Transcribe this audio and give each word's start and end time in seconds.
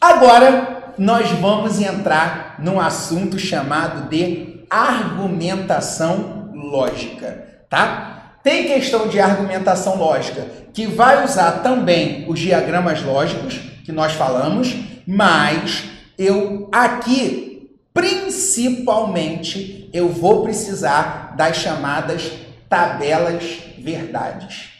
Agora 0.00 0.94
nós 0.96 1.30
vamos 1.32 1.78
entrar 1.78 2.56
num 2.58 2.80
assunto 2.80 3.38
chamado 3.38 4.08
de 4.08 4.64
argumentação 4.70 6.50
lógica, 6.54 7.64
tá? 7.68 8.36
Tem 8.42 8.66
questão 8.66 9.08
de 9.08 9.20
argumentação 9.20 9.96
lógica 9.96 10.46
que 10.72 10.86
vai 10.86 11.22
usar 11.22 11.62
também 11.62 12.24
os 12.28 12.38
diagramas 12.38 13.02
lógicos 13.02 13.60
que 13.84 13.92
nós 13.92 14.12
falamos, 14.12 14.74
mas 15.06 15.84
eu 16.16 16.68
aqui 16.72 17.70
principalmente 17.92 19.90
eu 19.92 20.08
vou 20.08 20.42
precisar 20.42 21.34
das 21.36 21.58
chamadas 21.58 22.30
tabelas 22.68 23.58
verdades. 23.78 24.70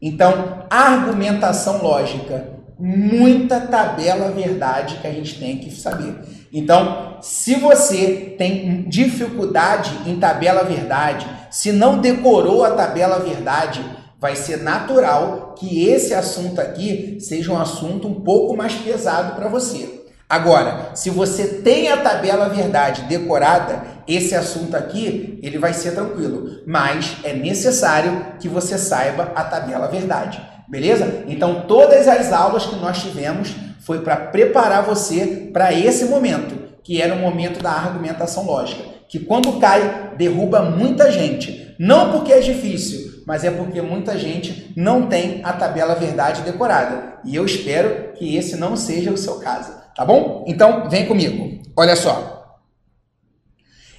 Então, 0.00 0.66
argumentação 0.70 1.82
lógica, 1.82 2.59
muita 2.80 3.60
tabela 3.60 4.30
verdade 4.30 4.96
que 4.96 5.06
a 5.06 5.12
gente 5.12 5.38
tem 5.38 5.58
que 5.58 5.70
saber. 5.70 6.14
Então, 6.52 7.18
se 7.20 7.54
você 7.56 8.34
tem 8.38 8.88
dificuldade 8.88 9.90
em 10.06 10.18
tabela 10.18 10.64
verdade, 10.64 11.26
se 11.50 11.70
não 11.70 11.98
decorou 11.98 12.64
a 12.64 12.70
tabela 12.70 13.18
verdade, 13.18 13.84
vai 14.18 14.34
ser 14.34 14.62
natural 14.62 15.54
que 15.58 15.88
esse 15.88 16.14
assunto 16.14 16.60
aqui 16.60 17.18
seja 17.20 17.52
um 17.52 17.60
assunto 17.60 18.08
um 18.08 18.20
pouco 18.22 18.56
mais 18.56 18.74
pesado 18.74 19.36
para 19.36 19.48
você. 19.48 20.00
Agora, 20.28 20.90
se 20.94 21.10
você 21.10 21.44
tem 21.44 21.90
a 21.90 21.96
tabela 21.96 22.48
verdade 22.48 23.02
decorada, 23.02 23.82
esse 24.06 24.34
assunto 24.34 24.76
aqui, 24.76 25.40
ele 25.42 25.58
vai 25.58 25.72
ser 25.72 25.92
tranquilo, 25.92 26.62
mas 26.66 27.16
é 27.24 27.32
necessário 27.32 28.26
que 28.38 28.48
você 28.48 28.78
saiba 28.78 29.32
a 29.34 29.42
tabela 29.42 29.88
verdade. 29.88 30.40
Beleza? 30.70 31.24
Então, 31.26 31.62
todas 31.66 32.06
as 32.06 32.32
aulas 32.32 32.64
que 32.64 32.76
nós 32.76 33.02
tivemos 33.02 33.52
foi 33.80 34.02
para 34.02 34.16
preparar 34.16 34.84
você 34.84 35.50
para 35.52 35.72
esse 35.72 36.04
momento, 36.04 36.54
que 36.84 37.02
era 37.02 37.12
o 37.12 37.18
momento 37.18 37.60
da 37.60 37.72
argumentação 37.72 38.46
lógica, 38.46 38.84
que 39.08 39.18
quando 39.18 39.58
cai, 39.58 40.12
derruba 40.16 40.62
muita 40.62 41.10
gente. 41.10 41.74
Não 41.76 42.12
porque 42.12 42.32
é 42.32 42.38
difícil, 42.38 43.24
mas 43.26 43.42
é 43.42 43.50
porque 43.50 43.82
muita 43.82 44.16
gente 44.16 44.72
não 44.76 45.08
tem 45.08 45.40
a 45.42 45.52
tabela 45.52 45.96
verdade 45.96 46.42
decorada. 46.42 47.18
E 47.24 47.34
eu 47.34 47.44
espero 47.44 48.12
que 48.12 48.36
esse 48.36 48.56
não 48.56 48.76
seja 48.76 49.10
o 49.10 49.18
seu 49.18 49.40
caso. 49.40 49.72
Tá 49.96 50.04
bom? 50.04 50.44
Então, 50.46 50.88
vem 50.88 51.06
comigo. 51.06 51.60
Olha 51.76 51.96
só. 51.96 52.60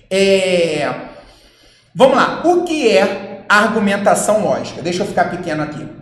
É... 0.09 0.89
Vamos 1.93 2.15
lá. 2.15 2.43
O 2.45 2.63
que 2.63 2.87
é 2.87 3.43
argumentação 3.49 4.41
lógica? 4.41 4.81
Deixa 4.81 5.03
eu 5.03 5.07
ficar 5.07 5.25
pequeno 5.25 5.63
aqui. 5.63 6.00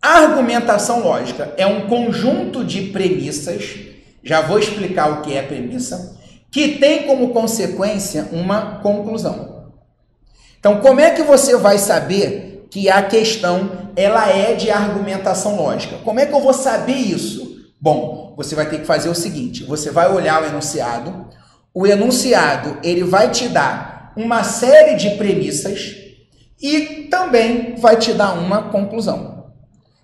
Argumentação 0.00 1.00
lógica 1.00 1.52
é 1.56 1.66
um 1.66 1.88
conjunto 1.88 2.64
de 2.64 2.82
premissas, 2.88 3.76
já 4.22 4.40
vou 4.40 4.58
explicar 4.58 5.10
o 5.10 5.22
que 5.22 5.34
é 5.34 5.42
premissa, 5.42 6.16
que 6.50 6.78
tem 6.78 7.04
como 7.06 7.30
consequência 7.30 8.28
uma 8.32 8.80
conclusão. 8.80 9.70
Então, 10.58 10.80
como 10.80 11.00
é 11.00 11.10
que 11.10 11.22
você 11.22 11.56
vai 11.56 11.78
saber 11.78 12.66
que 12.70 12.88
a 12.88 13.02
questão 13.02 13.90
ela 13.96 14.28
é 14.28 14.54
de 14.54 14.70
argumentação 14.70 15.56
lógica? 15.56 15.96
Como 16.04 16.20
é 16.20 16.26
que 16.26 16.32
eu 16.32 16.40
vou 16.40 16.52
saber 16.52 16.94
isso? 16.94 17.56
Bom, 17.80 18.34
você 18.36 18.54
vai 18.54 18.68
ter 18.68 18.80
que 18.80 18.86
fazer 18.86 19.08
o 19.08 19.14
seguinte: 19.14 19.64
você 19.64 19.90
vai 19.90 20.10
olhar 20.12 20.42
o 20.42 20.46
enunciado, 20.46 21.26
o 21.72 21.86
enunciado 21.86 22.78
ele 22.82 23.04
vai 23.04 23.30
te 23.30 23.48
dar 23.48 24.12
uma 24.16 24.42
série 24.42 24.96
de 24.96 25.10
premissas 25.10 25.94
e 26.60 27.06
também 27.08 27.76
vai 27.76 27.96
te 27.96 28.12
dar 28.12 28.32
uma 28.32 28.62
conclusão. 28.64 29.37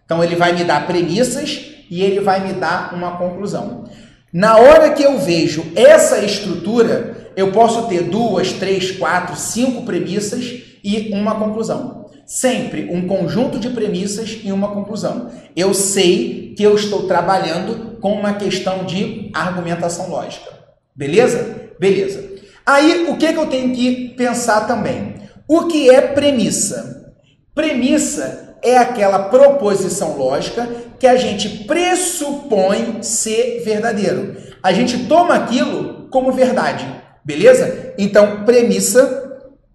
Então 0.05 0.23
ele 0.23 0.37
vai 0.37 0.53
me 0.53 0.65
dar 0.65 0.87
premissas 0.87 1.73
e 1.91 2.03
ele 2.03 2.21
vai 2.21 2.47
me 2.47 2.55
dar 2.55 2.95
uma 2.95 3.17
conclusão. 3.17 3.85
Na 4.33 4.59
hora 4.59 4.91
que 4.91 5.03
eu 5.03 5.19
vejo 5.19 5.65
essa 5.77 6.19
estrutura, 6.19 7.31
eu 7.37 7.53
posso 7.53 7.87
ter 7.89 8.03
duas, 8.03 8.53
três, 8.53 8.91
quatro, 8.91 9.37
cinco 9.37 9.83
premissas 9.83 10.63
e 10.83 11.11
uma 11.13 11.37
conclusão. 11.37 12.11
Sempre 12.27 12.89
um 12.91 13.07
conjunto 13.07 13.59
de 13.59 13.71
premissas 13.71 14.41
e 14.43 14.51
uma 14.51 14.69
conclusão. 14.69 15.31
Eu 15.55 15.73
sei 15.75 16.55
que 16.57 16.63
eu 16.63 16.75
estou 16.75 17.07
trabalhando 17.07 17.99
com 18.01 18.13
uma 18.13 18.35
questão 18.35 18.85
de 18.85 19.31
argumentação 19.33 20.09
lógica. 20.09 20.51
Beleza? 20.95 21.71
Beleza. 21.79 22.33
Aí, 22.65 23.07
o 23.09 23.17
que, 23.17 23.33
que 23.33 23.39
eu 23.39 23.47
tenho 23.47 23.75
que 23.75 24.11
pensar 24.11 24.67
também? 24.67 25.15
O 25.47 25.67
que 25.67 25.91
é 25.91 26.01
premissa? 26.01 27.13
Premissa 27.55 28.44
é 28.65 28.79
aquela 28.79 29.29
proposição 29.29 30.17
lógica 30.17 30.67
que 30.99 31.07
a 31.07 31.17
gente 31.17 31.65
pressupõe 31.65 33.03
ser 33.03 33.63
verdadeiro. 33.63 34.37
A 34.63 34.73
gente 34.73 35.07
toma 35.07 35.35
aquilo 35.35 36.09
como 36.11 36.33
verdade, 36.33 36.87
beleza? 37.23 37.93
Então, 37.99 38.45
premissa 38.45 39.23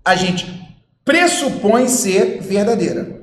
a 0.04 0.16
gente 0.16 0.60
pressupõe 1.06 1.88
ser 1.88 2.42
verdadeira. 2.42 3.20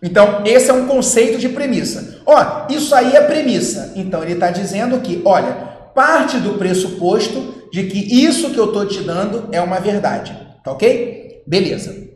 Então, 0.00 0.42
esse 0.44 0.70
é 0.70 0.72
um 0.72 0.86
conceito 0.86 1.38
de 1.38 1.48
premissa. 1.48 2.20
Ó, 2.26 2.66
isso 2.70 2.94
aí 2.94 3.14
é 3.16 3.20
premissa. 3.22 3.92
Então, 3.96 4.22
ele 4.22 4.32
está 4.32 4.50
dizendo 4.50 5.00
que, 5.00 5.22
olha, 5.24 5.52
parte 5.94 6.38
do 6.38 6.54
pressuposto 6.54 7.68
de 7.72 7.84
que 7.84 8.24
isso 8.24 8.50
que 8.50 8.58
eu 8.58 8.66
estou 8.66 8.86
te 8.86 9.00
dando 9.02 9.48
é 9.52 9.60
uma 9.60 9.78
verdade. 9.78 10.36
Tá 10.64 10.72
ok? 10.72 11.42
Beleza. 11.46 12.11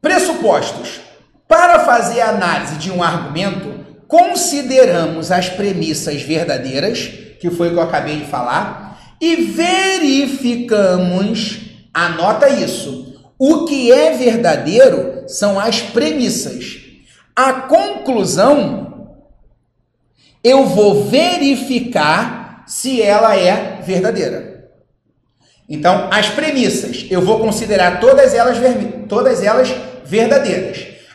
Pressupostos. 0.00 1.00
Para 1.46 1.80
fazer 1.80 2.22
a 2.22 2.30
análise 2.30 2.76
de 2.76 2.90
um 2.90 3.02
argumento, 3.02 3.84
consideramos 4.08 5.30
as 5.30 5.50
premissas 5.50 6.22
verdadeiras, 6.22 7.00
que 7.38 7.50
foi 7.50 7.68
o 7.68 7.72
que 7.72 7.76
eu 7.76 7.82
acabei 7.82 8.20
de 8.20 8.24
falar, 8.24 8.98
e 9.20 9.36
verificamos, 9.36 11.60
anota 11.92 12.48
isso, 12.48 13.20
o 13.38 13.66
que 13.66 13.92
é 13.92 14.16
verdadeiro 14.16 15.24
são 15.26 15.60
as 15.60 15.82
premissas. 15.82 16.78
A 17.36 17.52
conclusão, 17.52 19.18
eu 20.42 20.64
vou 20.64 21.04
verificar 21.04 22.64
se 22.66 23.02
ela 23.02 23.36
é 23.36 23.82
verdadeira. 23.82 24.70
Então, 25.68 26.08
as 26.10 26.30
premissas, 26.30 27.06
eu 27.10 27.20
vou 27.20 27.38
considerar 27.38 28.00
todas 28.00 28.32
elas, 28.32 28.56
todas 29.08 29.42
elas 29.42 29.68
verdadeiras. 29.68 29.89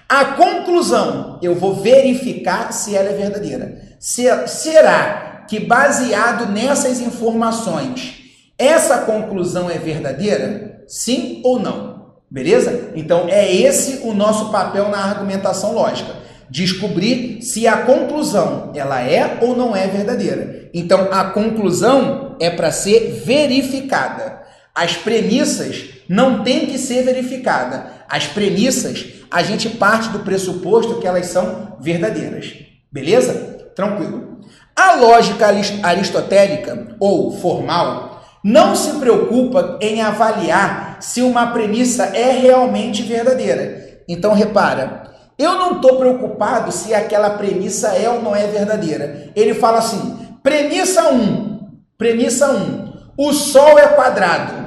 A 0.07 0.25
conclusão, 0.25 1.39
eu 1.41 1.53
vou 1.53 1.75
verificar 1.75 2.71
se 2.71 2.95
ela 2.95 3.09
é 3.09 3.13
verdadeira. 3.13 3.81
será 3.99 5.45
que, 5.47 5.59
baseado 5.59 6.51
nessas 6.51 7.01
informações, 7.01 8.15
essa 8.57 8.99
conclusão 8.99 9.69
é 9.69 9.77
verdadeira? 9.77 10.83
Sim 10.87 11.41
ou 11.43 11.59
não? 11.59 12.13
Beleza? 12.29 12.91
Então 12.95 13.27
é 13.29 13.53
esse 13.53 14.07
o 14.07 14.13
nosso 14.13 14.51
papel 14.51 14.89
na 14.89 14.97
argumentação 14.97 15.73
lógica. 15.73 16.13
Descobrir 16.49 17.41
se 17.41 17.67
a 17.67 17.77
conclusão 17.77 18.71
ela 18.75 19.01
é 19.01 19.39
ou 19.41 19.55
não 19.55 19.75
é 19.75 19.87
verdadeira. 19.87 20.69
Então 20.73 21.09
a 21.11 21.25
conclusão 21.25 22.35
é 22.39 22.49
para 22.49 22.71
ser 22.71 23.21
verificada. 23.25 24.43
As 24.73 24.95
premissas 24.95 25.85
não 26.07 26.43
tem 26.43 26.67
que 26.67 26.77
ser 26.77 27.03
verificada. 27.03 27.94
As 28.09 28.27
premissas 28.27 29.05
a 29.31 29.43
gente 29.43 29.69
parte 29.69 30.09
do 30.09 30.19
pressuposto 30.19 30.99
que 30.99 31.07
elas 31.07 31.25
são 31.27 31.77
verdadeiras. 31.79 32.53
Beleza? 32.91 33.33
Tranquilo. 33.75 34.39
A 34.75 34.95
lógica 34.95 35.47
aristotélica 35.83 36.95
ou 36.99 37.31
formal 37.31 38.21
não 38.43 38.75
se 38.75 38.99
preocupa 38.99 39.79
em 39.81 40.01
avaliar 40.01 40.97
se 40.99 41.21
uma 41.21 41.47
premissa 41.47 42.05
é 42.15 42.31
realmente 42.31 43.01
verdadeira. 43.03 44.03
Então 44.07 44.33
repara, 44.33 45.03
eu 45.37 45.55
não 45.55 45.77
estou 45.77 45.97
preocupado 45.97 46.71
se 46.71 46.93
aquela 46.93 47.31
premissa 47.31 47.89
é 47.89 48.09
ou 48.09 48.21
não 48.21 48.35
é 48.35 48.47
verdadeira. 48.47 49.31
Ele 49.35 49.53
fala 49.53 49.79
assim: 49.79 50.17
premissa 50.43 51.09
1, 51.09 51.69
premissa 51.97 52.51
1, 52.51 52.93
o 53.17 53.33
Sol 53.33 53.79
é 53.79 53.87
quadrado. 53.87 54.64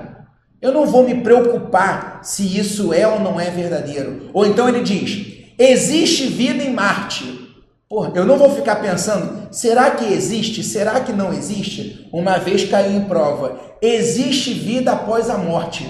Eu 0.61 0.73
não 0.73 0.87
vou 0.87 1.05
me 1.05 1.15
preocupar 1.23 2.21
se 2.25 2.59
isso 2.59 2.93
é 2.93 3.07
ou 3.07 3.21
não 3.21 3.41
é 3.41 3.49
verdadeiro. 3.51 4.31
Ou 4.33 4.45
então 4.45 4.69
ele 4.69 4.83
diz: 4.83 5.45
existe 5.59 6.27
vida 6.27 6.63
em 6.65 6.73
Marte. 6.73 7.47
Porra, 7.89 8.13
eu 8.15 8.27
não 8.27 8.37
vou 8.37 8.51
ficar 8.51 8.77
pensando, 8.77 9.49
será 9.51 9.93
que 9.93 10.05
existe? 10.05 10.63
Será 10.63 11.01
que 11.01 11.13
não 11.13 11.33
existe? 11.33 12.07
Uma 12.13 12.37
vez 12.37 12.69
caiu 12.69 12.93
em 12.93 13.05
prova, 13.05 13.59
existe 13.81 14.53
vida 14.53 14.93
após 14.93 15.31
a 15.31 15.39
morte. 15.39 15.89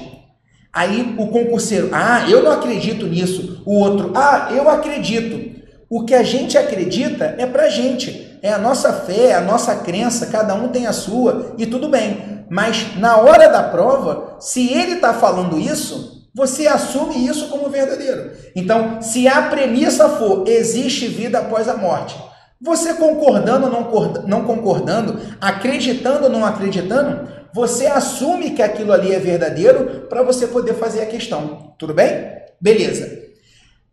Aí 0.72 1.16
o 1.18 1.26
concurseiro, 1.26 1.88
ah, 1.92 2.24
eu 2.30 2.44
não 2.44 2.52
acredito 2.52 3.06
nisso. 3.06 3.62
O 3.66 3.80
outro, 3.80 4.12
ah, 4.14 4.50
eu 4.54 4.68
acredito. 4.68 5.58
O 5.90 6.04
que 6.04 6.14
a 6.14 6.22
gente 6.22 6.56
acredita 6.56 7.34
é 7.36 7.46
pra 7.46 7.68
gente, 7.68 8.38
é 8.42 8.52
a 8.52 8.58
nossa 8.58 8.92
fé, 8.92 9.30
é 9.30 9.34
a 9.34 9.40
nossa 9.40 9.74
crença, 9.74 10.26
cada 10.26 10.54
um 10.54 10.68
tem 10.68 10.86
a 10.86 10.92
sua 10.92 11.54
e 11.58 11.66
tudo 11.66 11.88
bem. 11.88 12.37
Mas 12.50 12.96
na 12.96 13.16
hora 13.18 13.48
da 13.48 13.62
prova, 13.62 14.36
se 14.40 14.72
ele 14.72 14.94
está 14.94 15.12
falando 15.12 15.58
isso, 15.58 16.28
você 16.34 16.66
assume 16.66 17.26
isso 17.26 17.48
como 17.48 17.68
verdadeiro. 17.68 18.30
Então, 18.54 19.02
se 19.02 19.26
a 19.26 19.42
premissa 19.42 20.08
for 20.08 20.46
existe 20.46 21.06
vida 21.08 21.38
após 21.38 21.68
a 21.68 21.76
morte, 21.76 22.16
Você 22.60 22.94
concordando 22.94 23.66
ou 23.66 23.72
não 24.26 24.44
concordando, 24.44 25.20
acreditando 25.40 26.24
ou 26.24 26.30
não 26.30 26.44
acreditando, 26.44 27.28
você 27.54 27.86
assume 27.86 28.50
que 28.50 28.62
aquilo 28.62 28.92
ali 28.92 29.14
é 29.14 29.18
verdadeiro 29.20 30.06
para 30.08 30.24
você 30.24 30.48
poder 30.48 30.74
fazer 30.74 31.02
a 31.02 31.06
questão. 31.06 31.74
Tudo 31.78 31.94
bem? 31.94 32.32
Beleza. 32.60 33.16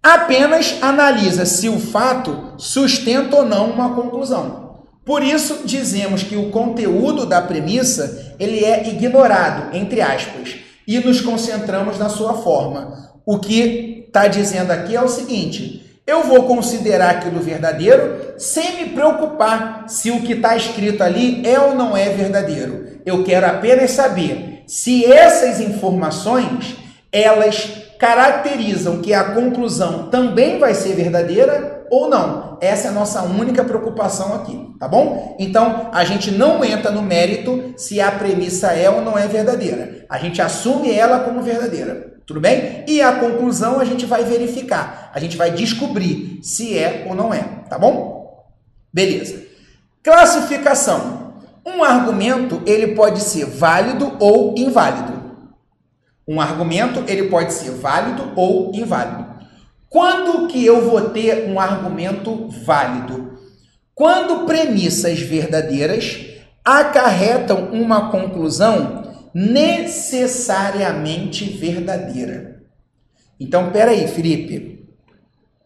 Apenas 0.01 0.79
analisa 0.81 1.45
se 1.45 1.69
o 1.69 1.79
fato 1.79 2.53
sustenta 2.57 3.37
ou 3.37 3.45
não 3.45 3.69
uma 3.69 3.93
conclusão. 3.93 4.64
Por 5.05 5.23
isso 5.23 5.61
dizemos 5.65 6.23
que 6.23 6.35
o 6.35 6.49
conteúdo 6.49 7.27
da 7.27 7.39
premissa 7.39 8.35
ele 8.39 8.65
é 8.65 8.89
ignorado, 8.89 9.75
entre 9.75 10.01
aspas, 10.01 10.55
e 10.87 10.99
nos 10.99 11.21
concentramos 11.21 11.99
na 11.99 12.09
sua 12.09 12.33
forma. 12.33 13.11
O 13.23 13.37
que 13.37 14.05
está 14.07 14.27
dizendo 14.27 14.71
aqui 14.71 14.95
é 14.95 15.01
o 15.01 15.07
seguinte: 15.07 15.99
eu 16.07 16.23
vou 16.23 16.43
considerar 16.43 17.11
aquilo 17.11 17.39
verdadeiro 17.39 18.33
sem 18.37 18.77
me 18.77 18.89
preocupar 18.89 19.85
se 19.87 20.09
o 20.09 20.21
que 20.21 20.33
está 20.33 20.55
escrito 20.55 21.03
ali 21.03 21.45
é 21.45 21.59
ou 21.59 21.75
não 21.75 21.95
é 21.95 22.09
verdadeiro. 22.09 22.99
Eu 23.05 23.23
quero 23.23 23.45
apenas 23.45 23.91
saber 23.91 24.63
se 24.65 25.05
essas 25.05 25.61
informações 25.61 26.77
elas 27.11 27.84
caracterizam 28.05 29.01
que 29.01 29.15
a 29.15 29.33
conclusão 29.33 30.09
também 30.09 30.59
vai 30.59 30.75
ser 30.75 30.93
verdadeira 30.95 31.87
ou 31.89 32.07
não. 32.07 32.55
Essa 32.61 32.89
é 32.89 32.91
a 32.91 32.93
nossa 32.93 33.23
única 33.23 33.63
preocupação 33.63 34.35
aqui, 34.35 34.75
tá 34.79 34.87
bom? 34.87 35.35
Então, 35.39 35.89
a 35.91 36.05
gente 36.05 36.29
não 36.29 36.63
entra 36.63 36.91
no 36.91 37.01
mérito 37.01 37.73
se 37.75 37.99
a 37.99 38.11
premissa 38.11 38.73
é 38.73 38.87
ou 38.87 39.01
não 39.01 39.17
é 39.17 39.27
verdadeira. 39.27 40.05
A 40.07 40.19
gente 40.19 40.39
assume 40.39 40.91
ela 40.91 41.21
como 41.21 41.41
verdadeira. 41.41 42.13
Tudo 42.27 42.39
bem? 42.39 42.83
E 42.87 43.01
a 43.01 43.13
conclusão 43.13 43.79
a 43.79 43.85
gente 43.85 44.05
vai 44.05 44.23
verificar. 44.23 45.09
A 45.11 45.19
gente 45.19 45.35
vai 45.35 45.49
descobrir 45.49 46.39
se 46.43 46.77
é 46.77 47.07
ou 47.09 47.15
não 47.15 47.33
é, 47.33 47.41
tá 47.67 47.79
bom? 47.79 48.45
Beleza. 48.93 49.41
Classificação. 50.03 51.33
Um 51.65 51.83
argumento, 51.83 52.61
ele 52.67 52.93
pode 52.93 53.19
ser 53.21 53.45
válido 53.45 54.15
ou 54.19 54.53
inválido. 54.55 55.14
Um 56.27 56.41
argumento, 56.41 57.03
ele 57.07 57.29
pode 57.29 57.53
ser 57.53 57.69
válido 57.71 58.31
ou 58.35 58.71
inválido. 58.73 59.25
Quando 59.89 60.47
que 60.47 60.65
eu 60.65 60.89
vou 60.89 61.09
ter 61.09 61.49
um 61.49 61.59
argumento 61.59 62.47
válido? 62.65 63.37
Quando 63.93 64.45
premissas 64.45 65.19
verdadeiras 65.19 66.25
acarretam 66.63 67.69
uma 67.71 68.09
conclusão 68.09 69.03
necessariamente 69.33 71.45
verdadeira. 71.45 72.63
Então, 73.39 73.71
peraí, 73.71 74.07
Felipe. 74.07 74.83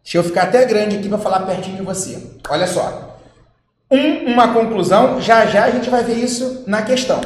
Deixa 0.03 0.17
eu 0.17 0.23
ficar 0.23 0.43
até 0.43 0.65
grande 0.65 0.97
aqui 0.97 1.07
para 1.07 1.19
falar 1.19 1.39
pertinho 1.41 1.77
de 1.77 1.83
você. 1.83 2.21
Olha 2.49 2.67
só. 2.67 3.17
Um, 3.91 4.33
uma 4.33 4.53
conclusão, 4.53 5.21
já 5.21 5.45
já 5.45 5.65
a 5.65 5.71
gente 5.71 5.89
vai 5.89 6.03
ver 6.03 6.15
isso 6.15 6.63
na 6.67 6.81
questão. 6.81 7.21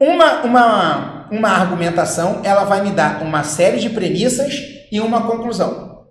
Uma, 0.00 0.42
uma, 0.42 1.17
uma 1.30 1.48
argumentação, 1.48 2.40
ela 2.44 2.64
vai 2.64 2.82
me 2.82 2.90
dar 2.90 3.22
uma 3.22 3.42
série 3.44 3.78
de 3.78 3.90
premissas 3.90 4.54
e 4.90 5.00
uma 5.00 5.26
conclusão. 5.26 6.06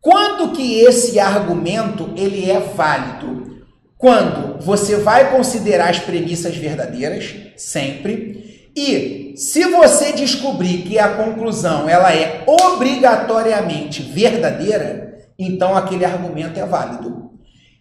Quando 0.00 0.52
que 0.52 0.80
esse 0.80 1.18
argumento 1.18 2.12
ele 2.16 2.50
é 2.50 2.60
válido? 2.60 3.64
Quando 3.96 4.62
você 4.62 4.96
vai 4.96 5.30
considerar 5.30 5.88
as 5.88 5.98
premissas 5.98 6.56
verdadeiras, 6.56 7.34
sempre, 7.56 8.68
e 8.76 9.34
se 9.36 9.64
você 9.64 10.12
descobrir 10.12 10.82
que 10.82 10.98
a 10.98 11.14
conclusão 11.14 11.88
ela 11.88 12.14
é 12.14 12.44
obrigatoriamente 12.46 14.02
verdadeira, 14.02 15.18
então 15.38 15.76
aquele 15.76 16.04
argumento 16.04 16.58
é 16.58 16.66
válido. 16.66 17.30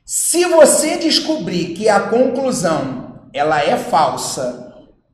Se 0.05 0.45
você 0.45 0.97
descobrir 0.97 1.73
que 1.73 1.89
a 1.89 1.99
conclusão 1.99 3.27
ela 3.33 3.61
é 3.61 3.75
falsa 3.77 4.72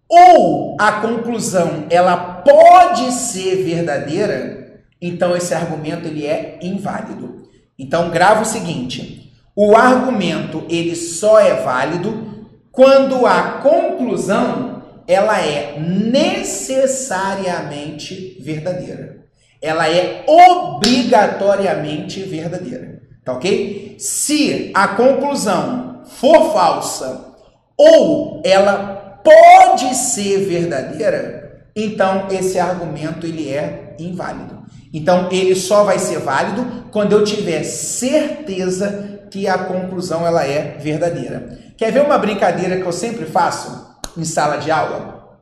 ou 0.10 0.76
a 0.80 0.94
conclusão 0.94 1.86
ela 1.90 2.18
pode 2.18 3.12
ser 3.12 3.64
verdadeira, 3.64 4.82
então 5.00 5.38
esse 5.38 5.54
argumento 5.54 6.08
ele 6.08 6.26
é 6.26 6.58
inválido. 6.62 7.48
Então 7.78 8.10
grava 8.10 8.42
o 8.42 8.46
seguinte: 8.46 9.32
o 9.56 9.76
argumento 9.76 10.66
ele 10.68 10.96
só 10.96 11.40
é 11.40 11.62
válido 11.62 12.48
quando 12.72 13.28
a 13.28 13.60
conclusão 13.62 14.82
ela 15.08 15.40
é 15.40 15.80
necessariamente 15.80 18.38
verdadeira. 18.42 19.20
Ela 19.62 19.88
é 19.90 20.24
obrigatoriamente 20.28 22.22
verdadeira. 22.22 23.02
Tá 23.26 23.34
ok? 23.34 23.98
Se 24.00 24.72
a 24.74 24.88
conclusão 24.90 26.04
for 26.06 26.54
falsa 26.54 27.36
ou 27.78 28.42
ela 28.46 28.99
pode 29.24 29.96
ser 29.96 30.46
verdadeira, 30.46 31.66
então 31.76 32.28
esse 32.30 32.60
argumento 32.60 33.26
ele 33.26 33.50
é 33.50 33.96
inválido. 34.00 34.60
Então 34.94 35.30
ele 35.32 35.56
só 35.56 35.84
vai 35.84 36.00
ser 36.00 36.20
válido 36.20 36.86
quando 36.92 37.14
eu 37.14 37.24
tiver 37.24 37.64
certeza 37.64 39.20
que 39.30 39.48
a 39.48 39.58
conclusão 39.58 40.26
ela 40.26 40.46
é 40.46 40.78
verdadeira. 40.80 41.60
Quer 41.78 41.92
ver 41.92 42.02
uma 42.02 42.18
brincadeira 42.18 42.78
que 42.78 42.86
eu 42.86 42.92
sempre 42.92 43.26
faço 43.26 43.96
em 44.18 44.26
sala 44.26 44.58
de 44.58 44.72
aula? 44.72 45.38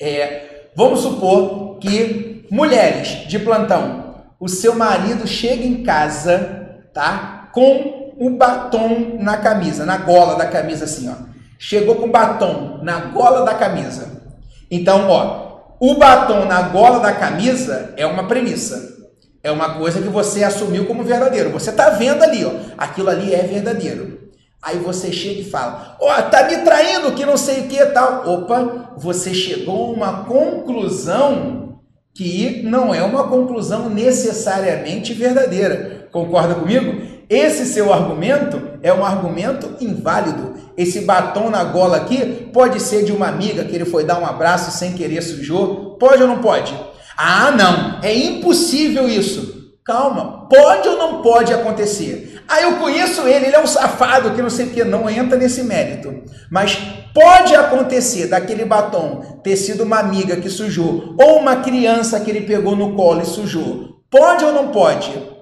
É, 0.00 0.68
vamos 0.76 1.00
supor 1.00 1.78
que 1.78 2.46
mulheres 2.50 3.26
de 3.28 3.38
plantão, 3.38 4.14
o 4.38 4.48
seu 4.48 4.74
marido 4.74 5.26
chega 5.26 5.64
em 5.64 5.82
casa 5.82 6.62
tá? 6.92 7.48
Com 7.52 8.12
o 8.16 8.30
batom 8.30 9.18
na 9.18 9.36
camisa, 9.38 9.84
na 9.84 9.96
gola 9.98 10.36
da 10.36 10.46
camisa 10.46 10.84
assim, 10.84 11.08
ó. 11.08 11.31
Chegou 11.64 11.94
com 11.94 12.10
batom 12.10 12.80
na 12.82 12.98
gola 12.98 13.44
da 13.44 13.54
camisa. 13.54 14.20
Então, 14.68 15.08
ó, 15.08 15.60
o 15.78 15.94
batom 15.94 16.44
na 16.44 16.62
gola 16.62 16.98
da 16.98 17.12
camisa 17.12 17.94
é 17.96 18.04
uma 18.04 18.26
premissa. 18.26 18.98
É 19.44 19.48
uma 19.48 19.74
coisa 19.74 20.02
que 20.02 20.08
você 20.08 20.42
assumiu 20.42 20.86
como 20.86 21.04
verdadeiro. 21.04 21.50
Você 21.50 21.70
tá 21.70 21.90
vendo 21.90 22.20
ali, 22.24 22.44
ó, 22.44 22.50
aquilo 22.76 23.10
ali 23.10 23.32
é 23.32 23.44
verdadeiro. 23.44 24.32
Aí 24.60 24.78
você 24.78 25.12
chega 25.12 25.42
e 25.42 25.50
fala: 25.50 25.96
Ó, 26.00 26.12
oh, 26.12 26.22
tá 26.30 26.48
me 26.48 26.58
traindo, 26.58 27.12
que 27.12 27.24
não 27.24 27.36
sei 27.36 27.60
o 27.60 27.68
que 27.68 27.86
tal. 27.86 28.28
Opa, 28.28 28.94
você 28.96 29.32
chegou 29.32 29.86
a 29.86 29.92
uma 29.92 30.24
conclusão 30.24 31.78
que 32.12 32.60
não 32.64 32.92
é 32.92 33.04
uma 33.04 33.28
conclusão 33.28 33.88
necessariamente 33.88 35.14
verdadeira. 35.14 36.08
Concorda 36.10 36.56
comigo? 36.56 37.21
Esse 37.32 37.64
seu 37.64 37.90
argumento 37.90 38.60
é 38.82 38.92
um 38.92 39.02
argumento 39.02 39.76
inválido. 39.80 40.52
Esse 40.76 41.00
batom 41.00 41.48
na 41.48 41.64
gola 41.64 41.96
aqui 41.96 42.50
pode 42.52 42.78
ser 42.78 43.04
de 43.04 43.10
uma 43.10 43.26
amiga 43.26 43.64
que 43.64 43.74
ele 43.74 43.86
foi 43.86 44.04
dar 44.04 44.20
um 44.20 44.26
abraço 44.26 44.70
sem 44.70 44.92
querer 44.92 45.22
sujou. 45.22 45.96
Pode 45.98 46.22
ou 46.22 46.28
não 46.28 46.42
pode? 46.42 46.78
Ah, 47.16 47.50
não, 47.50 48.00
é 48.02 48.14
impossível 48.14 49.08
isso. 49.08 49.72
Calma, 49.82 50.46
pode 50.46 50.86
ou 50.86 50.98
não 50.98 51.22
pode 51.22 51.54
acontecer? 51.54 52.42
Ah, 52.46 52.60
eu 52.60 52.76
conheço 52.76 53.22
ele, 53.22 53.46
ele 53.46 53.56
é 53.56 53.60
um 53.60 53.66
safado 53.66 54.32
que 54.32 54.42
não 54.42 54.50
sei 54.50 54.66
o 54.66 54.70
que, 54.70 54.84
não 54.84 55.08
entra 55.08 55.38
nesse 55.38 55.62
mérito. 55.62 56.24
Mas 56.50 56.78
pode 57.14 57.56
acontecer 57.56 58.26
daquele 58.26 58.66
batom 58.66 59.40
ter 59.42 59.56
sido 59.56 59.84
uma 59.84 60.00
amiga 60.00 60.36
que 60.36 60.50
sujou, 60.50 61.16
ou 61.18 61.38
uma 61.38 61.56
criança 61.56 62.20
que 62.20 62.30
ele 62.30 62.42
pegou 62.42 62.76
no 62.76 62.94
colo 62.94 63.22
e 63.22 63.24
sujou. 63.24 64.02
Pode 64.10 64.44
ou 64.44 64.52
não 64.52 64.68
pode? 64.68 65.32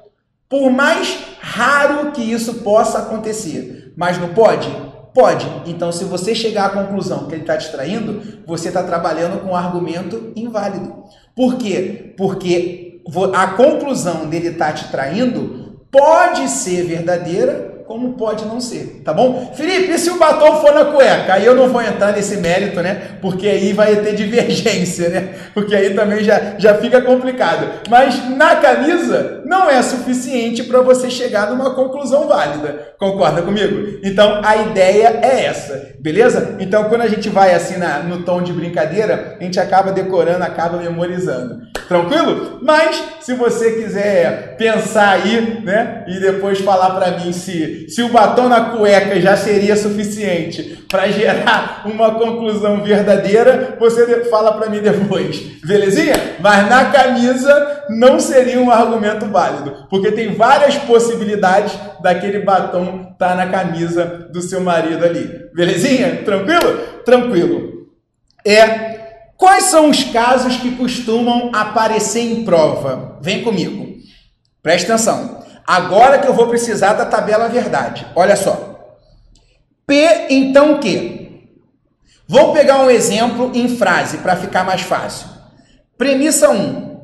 Por 0.51 0.69
mais 0.69 1.17
raro 1.41 2.11
que 2.11 2.21
isso 2.21 2.55
possa 2.55 2.99
acontecer, 2.99 3.95
mas 3.97 4.19
não 4.19 4.35
pode? 4.35 4.69
Pode. 5.15 5.47
Então, 5.65 5.93
se 5.93 6.03
você 6.03 6.35
chegar 6.35 6.67
à 6.67 6.71
conclusão 6.71 7.29
que 7.29 7.35
ele 7.35 7.43
está 7.43 7.57
te 7.57 7.71
traindo, 7.71 8.43
você 8.45 8.67
está 8.67 8.83
trabalhando 8.83 9.41
com 9.41 9.51
um 9.51 9.57
argumento 9.57 10.33
inválido. 10.35 11.05
Por 11.37 11.57
quê? 11.57 12.15
Porque 12.17 13.01
a 13.33 13.47
conclusão 13.49 14.29
dele 14.29 14.49
estar 14.49 14.67
tá 14.67 14.73
te 14.73 14.91
traindo 14.91 15.81
pode 15.89 16.49
ser 16.49 16.85
verdadeira 16.85 17.70
como 17.91 18.13
pode 18.13 18.45
não 18.45 18.61
ser, 18.61 19.03
tá 19.05 19.13
bom? 19.13 19.53
Felipe, 19.53 19.91
e 19.91 19.99
se 19.99 20.11
o 20.11 20.17
batom 20.17 20.61
for 20.61 20.73
na 20.73 20.85
cueca? 20.85 21.35
Aí 21.35 21.45
eu 21.45 21.57
não 21.57 21.69
vou 21.69 21.83
entrar 21.83 22.13
nesse 22.13 22.37
mérito, 22.37 22.81
né? 22.81 23.19
Porque 23.21 23.49
aí 23.49 23.73
vai 23.73 23.97
ter 23.97 24.15
divergência, 24.15 25.09
né? 25.09 25.31
Porque 25.53 25.75
aí 25.75 25.93
também 25.93 26.23
já, 26.23 26.55
já 26.57 26.75
fica 26.75 27.01
complicado. 27.01 27.67
Mas 27.89 28.31
na 28.37 28.55
camisa 28.55 29.43
não 29.45 29.69
é 29.69 29.83
suficiente 29.83 30.63
para 30.63 30.81
você 30.83 31.11
chegar 31.11 31.51
numa 31.51 31.75
conclusão 31.75 32.29
válida. 32.29 32.93
Concorda 32.97 33.43
comigo? 33.43 33.99
Então 34.05 34.41
a 34.45 34.55
ideia 34.55 35.19
é 35.21 35.47
essa, 35.47 35.97
beleza? 35.99 36.59
Então 36.61 36.85
quando 36.85 37.03
a 37.03 37.09
gente 37.09 37.29
vai 37.29 37.53
assim 37.53 37.77
na, 37.77 38.05
no 38.05 38.23
tom 38.23 38.41
de 38.41 38.53
brincadeira, 38.53 39.37
a 39.41 39.43
gente 39.43 39.59
acaba 39.59 39.91
decorando, 39.91 40.45
acaba 40.45 40.79
memorizando. 40.79 41.70
Tranquilo? 41.91 42.61
Mas 42.63 43.03
se 43.19 43.35
você 43.35 43.73
quiser 43.73 44.55
pensar 44.57 45.11
aí, 45.11 45.61
né? 45.65 46.05
E 46.07 46.21
depois 46.21 46.61
falar 46.61 46.91
para 46.91 47.19
mim 47.19 47.33
se 47.33 47.91
se, 47.91 48.01
o 48.01 48.11
batom 48.11 48.49
na 48.49 48.67
cueca 48.67 49.21
já 49.21 49.37
seria 49.37 49.75
suficiente 49.75 50.85
para 50.89 51.09
gerar 51.09 51.83
uma 51.87 52.15
conclusão 52.15 52.85
verdadeira, 52.85 53.77
você 53.81 54.25
fala 54.27 54.53
para 54.53 54.71
mim 54.71 54.79
depois, 54.79 55.41
belezinha? 55.67 56.15
Mas 56.39 56.71
na 56.71 56.85
camisa 56.93 57.83
não 57.89 58.21
seria 58.21 58.61
um 58.61 58.71
argumento 58.71 59.27
válido, 59.27 59.89
porque 59.91 60.13
tem 60.13 60.37
várias 60.37 60.77
possibilidades 60.77 61.77
daquele 62.01 62.39
batom 62.39 63.17
tá 63.19 63.35
na 63.35 63.49
camisa 63.49 64.29
do 64.33 64.41
seu 64.41 64.61
marido 64.61 65.05
ali. 65.05 65.29
Belezinha? 65.53 66.23
Tranquilo? 66.25 66.79
Tranquilo. 67.05 67.89
É 68.47 69.00
quais 69.41 69.65
são 69.65 69.89
os 69.89 70.05
casos 70.05 70.59
que 70.59 70.77
costumam 70.77 71.51
aparecer 71.55 72.21
em 72.21 72.45
prova? 72.45 73.19
Vem 73.23 73.43
comigo. 73.43 73.99
Presta 74.63 74.93
atenção. 74.95 75.43
Agora 75.67 76.19
que 76.19 76.29
eu 76.29 76.35
vou 76.35 76.47
precisar 76.49 76.93
da 76.93 77.07
tabela 77.07 77.49
verdade. 77.49 78.07
Olha 78.15 78.37
só. 78.37 78.99
P 79.87 80.27
então 80.29 80.79
quê? 80.79 81.47
Vou 82.29 82.53
pegar 82.53 82.83
um 82.83 82.91
exemplo 82.91 83.51
em 83.55 83.67
frase 83.77 84.19
para 84.19 84.37
ficar 84.37 84.63
mais 84.63 84.83
fácil. 84.83 85.27
Premissa 85.97 86.51
1. 86.51 87.01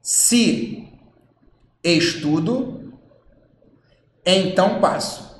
Se 0.00 0.88
estudo, 1.84 2.94
então 4.24 4.80
passo. 4.80 5.31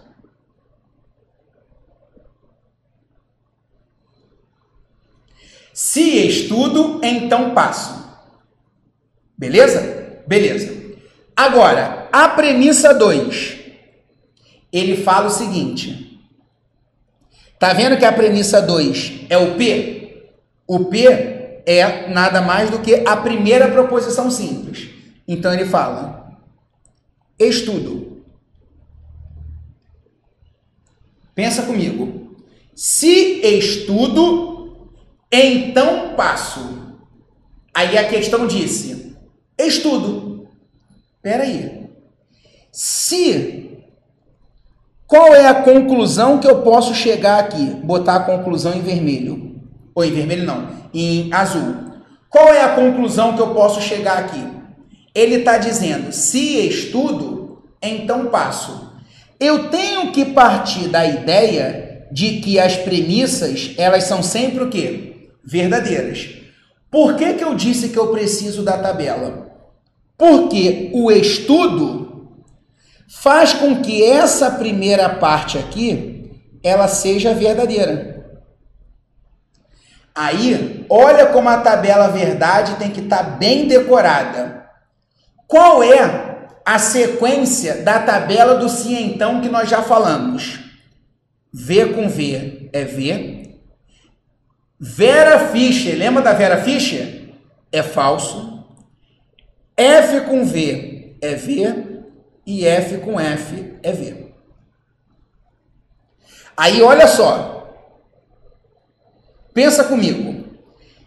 Se 5.84 6.28
estudo, 6.28 7.00
então 7.02 7.56
passo. 7.56 8.06
Beleza? 9.36 10.22
Beleza. 10.28 10.72
Agora, 11.34 12.08
a 12.12 12.28
premissa 12.28 12.94
2. 12.94 13.56
Ele 14.72 14.96
fala 15.02 15.26
o 15.26 15.30
seguinte: 15.30 16.20
Tá 17.58 17.72
vendo 17.72 17.98
que 17.98 18.04
a 18.04 18.12
premissa 18.12 18.62
2 18.62 19.26
é 19.28 19.36
o 19.36 19.56
P? 19.56 20.30
O 20.68 20.84
P 20.84 21.62
é 21.66 22.08
nada 22.10 22.40
mais 22.40 22.70
do 22.70 22.78
que 22.78 23.02
a 23.04 23.16
primeira 23.16 23.68
proposição 23.68 24.30
simples. 24.30 24.88
Então 25.26 25.52
ele 25.52 25.66
fala: 25.66 26.38
estudo. 27.36 28.22
Pensa 31.34 31.64
comigo. 31.64 32.36
Se 32.72 33.40
estudo, 33.40 34.51
então 35.32 36.14
passo. 36.14 36.94
Aí 37.74 37.96
a 37.96 38.08
questão 38.08 38.46
disse: 38.46 39.16
estudo. 39.58 40.46
Espera 41.16 41.44
aí. 41.44 41.88
Se 42.70 43.62
qual 45.06 45.34
é 45.34 45.46
a 45.46 45.54
conclusão 45.54 46.38
que 46.38 46.46
eu 46.48 46.62
posso 46.62 46.94
chegar 46.94 47.38
aqui? 47.38 47.64
Botar 47.64 48.16
a 48.16 48.24
conclusão 48.24 48.74
em 48.74 48.80
vermelho. 48.80 49.60
Ou 49.94 50.04
em 50.04 50.10
vermelho 50.10 50.46
não, 50.46 50.70
em 50.92 51.32
azul. 51.32 51.92
Qual 52.30 52.48
é 52.48 52.62
a 52.62 52.74
conclusão 52.74 53.34
que 53.34 53.42
eu 53.42 53.52
posso 53.52 53.80
chegar 53.82 54.18
aqui? 54.18 54.42
Ele 55.14 55.36
está 55.36 55.58
dizendo: 55.58 56.12
se 56.12 56.66
estudo, 56.66 57.62
então 57.82 58.26
passo. 58.26 58.90
Eu 59.38 59.68
tenho 59.68 60.12
que 60.12 60.24
partir 60.24 60.88
da 60.88 61.04
ideia 61.04 62.06
de 62.10 62.40
que 62.40 62.58
as 62.58 62.76
premissas, 62.76 63.74
elas 63.76 64.04
são 64.04 64.22
sempre 64.22 64.64
o 64.64 64.70
quê? 64.70 65.11
Verdadeiras. 65.44 66.42
Por 66.90 67.16
que, 67.16 67.34
que 67.34 67.44
eu 67.44 67.54
disse 67.54 67.88
que 67.88 67.98
eu 67.98 68.08
preciso 68.08 68.62
da 68.62 68.78
tabela? 68.78 69.50
Porque 70.16 70.90
o 70.92 71.10
estudo 71.10 72.36
faz 73.08 73.52
com 73.52 73.80
que 73.82 74.04
essa 74.04 74.50
primeira 74.50 75.08
parte 75.08 75.58
aqui 75.58 76.30
ela 76.62 76.86
seja 76.86 77.34
verdadeira. 77.34 78.12
Aí, 80.14 80.84
olha 80.90 81.26
como 81.26 81.48
a 81.48 81.58
tabela 81.58 82.08
verdade 82.08 82.76
tem 82.76 82.90
que 82.90 83.00
estar 83.00 83.24
tá 83.24 83.30
bem 83.30 83.66
decorada. 83.66 84.66
Qual 85.46 85.82
é 85.82 86.48
a 86.64 86.78
sequência 86.78 87.82
da 87.82 87.98
tabela 87.98 88.56
do 88.56 88.68
sim 88.68 89.02
então 89.02 89.40
que 89.40 89.48
nós 89.48 89.68
já 89.68 89.82
falamos? 89.82 90.60
V 91.52 91.86
com 91.86 92.08
V 92.08 92.70
é 92.72 92.84
V. 92.84 93.41
Vera 94.84 95.38
Fischer, 95.46 95.96
lembra 95.96 96.20
da 96.20 96.32
Vera 96.32 96.60
Fischer? 96.60 97.28
É 97.70 97.84
falso. 97.84 98.66
F 99.76 100.22
com 100.22 100.44
V 100.44 101.16
é 101.22 101.36
V 101.36 102.02
e 102.44 102.66
F 102.66 102.98
com 102.98 103.20
F 103.20 103.76
é 103.80 103.92
V. 103.92 104.34
Aí 106.56 106.82
olha 106.82 107.06
só. 107.06 107.72
Pensa 109.54 109.84
comigo. 109.84 110.46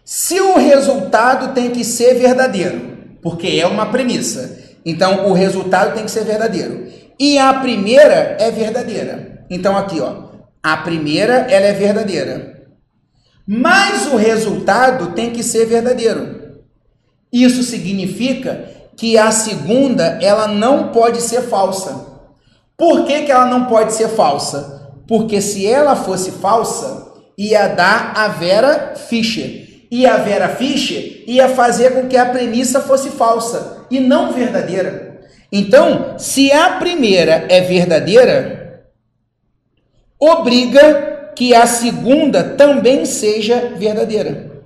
Se 0.02 0.40
o 0.40 0.56
resultado 0.56 1.52
tem 1.52 1.70
que 1.70 1.84
ser 1.84 2.14
verdadeiro, 2.14 2.96
porque 3.20 3.60
é 3.60 3.66
uma 3.66 3.90
premissa. 3.90 4.58
Então 4.86 5.28
o 5.28 5.34
resultado 5.34 5.94
tem 5.94 6.06
que 6.06 6.10
ser 6.10 6.24
verdadeiro. 6.24 6.90
E 7.18 7.38
a 7.38 7.52
primeira 7.52 8.38
é 8.40 8.50
verdadeira. 8.50 9.44
Então 9.50 9.76
aqui, 9.76 10.00
ó, 10.00 10.30
a 10.62 10.78
primeira 10.78 11.46
ela 11.50 11.66
é 11.66 11.72
verdadeira. 11.74 12.55
Mas 13.46 14.06
o 14.06 14.16
resultado 14.16 15.12
tem 15.12 15.30
que 15.30 15.42
ser 15.42 15.66
verdadeiro. 15.66 16.64
Isso 17.32 17.62
significa 17.62 18.68
que 18.96 19.16
a 19.16 19.30
segunda 19.30 20.18
ela 20.20 20.48
não 20.48 20.88
pode 20.88 21.20
ser 21.20 21.42
falsa. 21.42 22.06
Por 22.76 23.06
que, 23.06 23.22
que 23.22 23.32
ela 23.32 23.46
não 23.46 23.66
pode 23.66 23.92
ser 23.92 24.08
falsa? 24.08 24.90
Porque 25.06 25.40
se 25.40 25.66
ela 25.66 25.94
fosse 25.94 26.32
falsa, 26.32 27.12
ia 27.38 27.68
dar 27.68 28.12
a 28.16 28.28
Vera 28.28 28.94
Fischer 28.96 29.66
e 29.90 30.06
a 30.06 30.16
Vera 30.16 30.48
Fischer 30.48 31.22
ia 31.26 31.48
fazer 31.48 31.92
com 31.92 32.08
que 32.08 32.16
a 32.16 32.26
premissa 32.26 32.80
fosse 32.80 33.10
falsa 33.10 33.86
e 33.90 34.00
não 34.00 34.32
verdadeira. 34.32 35.20
Então, 35.52 36.18
se 36.18 36.50
a 36.50 36.70
primeira 36.72 37.46
é 37.48 37.60
verdadeira, 37.60 38.84
obriga 40.18 41.15
que 41.36 41.54
a 41.54 41.66
segunda 41.66 42.42
também 42.42 43.04
seja 43.04 43.74
verdadeira. 43.76 44.62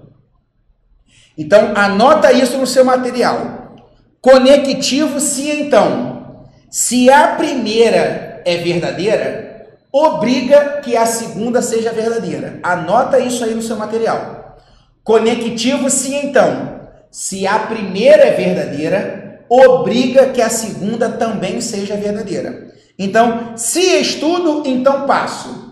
Então, 1.37 1.73
anota 1.75 2.33
isso 2.33 2.57
no 2.57 2.67
seu 2.67 2.85
material. 2.85 3.77
Conectivo 4.21 5.19
se 5.21 5.51
então. 5.51 6.47
Se 6.71 7.11
a 7.11 7.29
primeira 7.29 8.41
é 8.45 8.57
verdadeira, 8.59 9.67
obriga 9.93 10.81
que 10.83 10.97
a 10.97 11.05
segunda 11.05 11.61
seja 11.61 11.93
verdadeira. 11.93 12.61
Anota 12.63 13.19
isso 13.19 13.45
aí 13.45 13.55
no 13.55 13.63
seu 13.63 13.77
material. 13.77 14.59
Conectivo 15.03 15.91
se 15.91 16.15
então, 16.15 16.81
se 17.11 17.47
a 17.47 17.59
primeira 17.59 18.23
é 18.23 18.33
verdadeira, 18.33 19.45
obriga 19.49 20.29
que 20.29 20.41
a 20.41 20.49
segunda 20.49 21.09
também 21.09 21.61
seja 21.61 21.97
verdadeira. 21.97 22.71
Então, 22.97 23.57
se 23.57 23.81
estudo, 23.81 24.63
então 24.67 25.07
passo. 25.07 25.70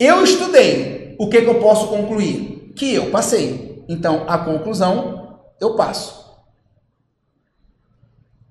Eu 0.00 0.24
estudei. 0.24 1.14
O 1.18 1.28
que, 1.28 1.42
que 1.42 1.46
eu 1.46 1.60
posso 1.60 1.88
concluir? 1.88 2.72
Que 2.74 2.94
eu 2.94 3.10
passei. 3.10 3.84
Então, 3.86 4.24
a 4.26 4.38
conclusão, 4.38 5.38
eu 5.60 5.76
passo. 5.76 6.24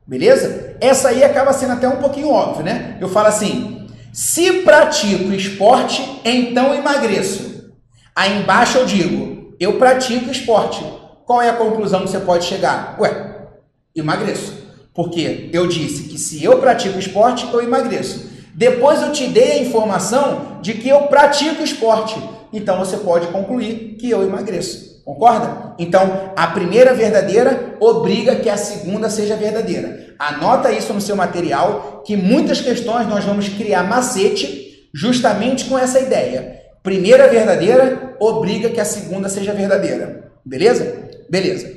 Beleza? 0.05 0.77
Essa 0.79 1.09
aí 1.09 1.23
acaba 1.23 1.51
sendo 1.51 1.73
até 1.73 1.89
um 1.89 1.97
pouquinho 1.97 2.29
óbvio, 2.29 2.63
né? 2.63 2.97
Eu 3.01 3.09
falo 3.09 3.27
assim: 3.27 3.87
se 4.13 4.61
pratico 4.61 5.33
esporte, 5.33 6.21
então 6.23 6.75
emagreço. 6.75 7.71
Aí 8.15 8.41
embaixo 8.41 8.77
eu 8.77 8.85
digo: 8.85 9.55
eu 9.59 9.79
pratico 9.79 10.29
esporte. 10.29 10.83
Qual 11.25 11.41
é 11.41 11.49
a 11.49 11.57
conclusão 11.57 12.03
que 12.03 12.09
você 12.09 12.19
pode 12.19 12.45
chegar? 12.45 12.95
Ué, 12.99 13.49
emagreço. 13.95 14.53
Porque 14.93 15.49
eu 15.53 15.67
disse 15.67 16.03
que 16.03 16.17
se 16.17 16.43
eu 16.43 16.59
pratico 16.59 16.99
esporte, 16.99 17.47
eu 17.51 17.61
emagreço. 17.61 18.28
Depois 18.59 19.01
eu 19.01 19.13
te 19.13 19.27
dei 19.27 19.53
a 19.53 19.59
informação 19.59 20.59
de 20.61 20.73
que 20.73 20.89
eu 20.89 21.03
pratico 21.03 21.63
esporte. 21.63 22.21
Então 22.51 22.77
você 22.77 22.97
pode 22.97 23.27
concluir 23.27 23.95
que 23.97 24.09
eu 24.09 24.21
emagreço. 24.21 25.01
Concorda? 25.05 25.73
Então, 25.79 26.33
a 26.35 26.47
primeira 26.47 26.93
verdadeira 26.93 27.77
obriga 27.79 28.35
que 28.35 28.49
a 28.49 28.57
segunda 28.57 29.09
seja 29.09 29.37
verdadeira. 29.37 30.13
Anota 30.19 30.71
isso 30.71 30.93
no 30.93 30.99
seu 30.99 31.15
material, 31.15 32.03
que 32.05 32.17
muitas 32.17 32.59
questões 32.59 33.07
nós 33.07 33.23
vamos 33.23 33.47
criar 33.47 33.83
macete 33.83 34.89
justamente 34.93 35.65
com 35.65 35.79
essa 35.79 35.99
ideia 35.99 36.59
primeira 36.83 37.27
verdadeira 37.27 38.15
obriga 38.19 38.69
que 38.69 38.79
a 38.79 38.85
segunda 38.85 39.29
seja 39.29 39.53
verdadeira. 39.53 40.31
Beleza? 40.45 41.09
Beleza. 41.29 41.71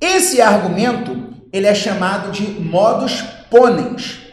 Esse 0.00 0.40
argumento, 0.40 1.34
ele 1.52 1.66
é 1.66 1.74
chamado 1.74 2.30
de 2.30 2.42
modus 2.42 3.22
ponens. 3.50 4.27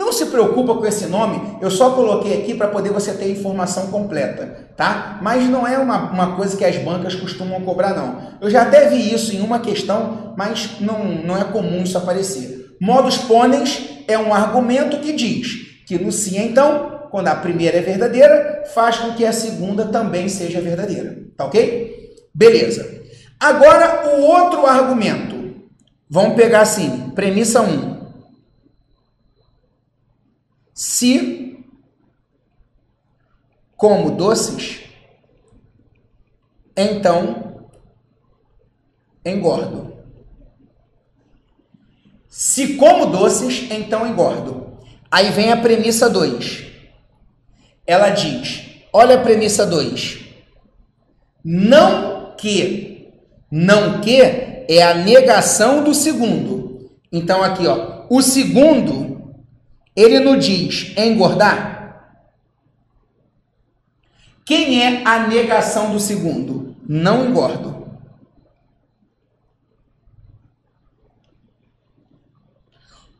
Não 0.00 0.10
se 0.14 0.24
preocupa 0.24 0.74
com 0.76 0.86
esse 0.86 1.08
nome, 1.08 1.58
eu 1.60 1.70
só 1.70 1.90
coloquei 1.90 2.38
aqui 2.40 2.54
para 2.54 2.68
poder 2.68 2.90
você 2.90 3.12
ter 3.12 3.30
informação 3.30 3.88
completa, 3.88 4.70
tá? 4.74 5.18
Mas 5.20 5.46
não 5.46 5.66
é 5.66 5.76
uma, 5.76 6.10
uma 6.10 6.36
coisa 6.36 6.56
que 6.56 6.64
as 6.64 6.78
bancas 6.78 7.14
costumam 7.14 7.60
cobrar, 7.60 7.94
não. 7.94 8.16
Eu 8.40 8.48
já 8.48 8.62
até 8.62 8.88
vi 8.88 9.12
isso 9.12 9.36
em 9.36 9.42
uma 9.42 9.58
questão, 9.58 10.32
mas 10.38 10.80
não, 10.80 11.04
não 11.04 11.36
é 11.36 11.44
comum 11.44 11.82
isso 11.82 11.98
aparecer. 11.98 12.78
Modus 12.80 13.18
ponens 13.18 14.02
é 14.08 14.16
um 14.16 14.32
argumento 14.32 15.00
que 15.00 15.12
diz 15.12 15.84
que 15.86 16.10
sim, 16.10 16.38
então, 16.38 17.08
quando 17.10 17.28
a 17.28 17.34
primeira 17.34 17.76
é 17.76 17.82
verdadeira, 17.82 18.64
faz 18.72 18.96
com 18.96 19.12
que 19.12 19.26
a 19.26 19.34
segunda 19.34 19.84
também 19.84 20.30
seja 20.30 20.62
verdadeira. 20.62 21.18
Tá 21.36 21.44
ok? 21.44 22.14
Beleza. 22.34 23.02
Agora, 23.38 24.16
o 24.16 24.22
outro 24.22 24.64
argumento. 24.64 25.60
Vamos 26.08 26.36
pegar 26.36 26.62
assim, 26.62 27.12
premissa 27.14 27.60
1. 27.60 27.99
Se 30.82 31.62
como 33.76 34.12
doces, 34.12 34.80
então 36.74 37.68
engordo. 39.22 39.92
Se 42.30 42.76
como 42.76 43.04
doces, 43.04 43.70
então 43.70 44.06
engordo. 44.06 44.78
Aí 45.10 45.28
vem 45.28 45.52
a 45.52 45.58
premissa 45.58 46.08
2. 46.08 46.64
Ela 47.86 48.08
diz: 48.08 48.82
olha 48.90 49.16
a 49.16 49.22
premissa 49.22 49.66
2. 49.66 50.28
Não 51.44 52.34
que, 52.36 53.12
não 53.50 54.00
que 54.00 54.18
é 54.18 54.82
a 54.82 54.94
negação 54.94 55.84
do 55.84 55.92
segundo. 55.92 56.90
Então 57.12 57.42
aqui, 57.42 57.66
ó, 57.66 58.06
o 58.08 58.22
segundo 58.22 59.19
ele 59.94 60.20
não 60.20 60.36
diz 60.36 60.96
engordar. 60.96 61.80
Quem 64.44 64.82
é 64.82 65.02
a 65.04 65.26
negação 65.28 65.92
do 65.92 66.00
segundo? 66.00 66.74
Não 66.88 67.28
engordo. 67.28 67.88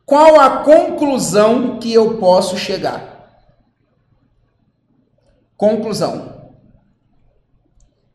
Qual 0.05 0.39
a 0.41 0.63
conclusão 0.63 1.79
que 1.79 1.93
eu 1.93 2.17
posso 2.17 2.57
chegar? 2.57 3.45
Conclusão 5.55 6.51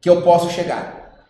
que 0.01 0.11
eu 0.11 0.21
posso 0.21 0.51
chegar. 0.51 1.25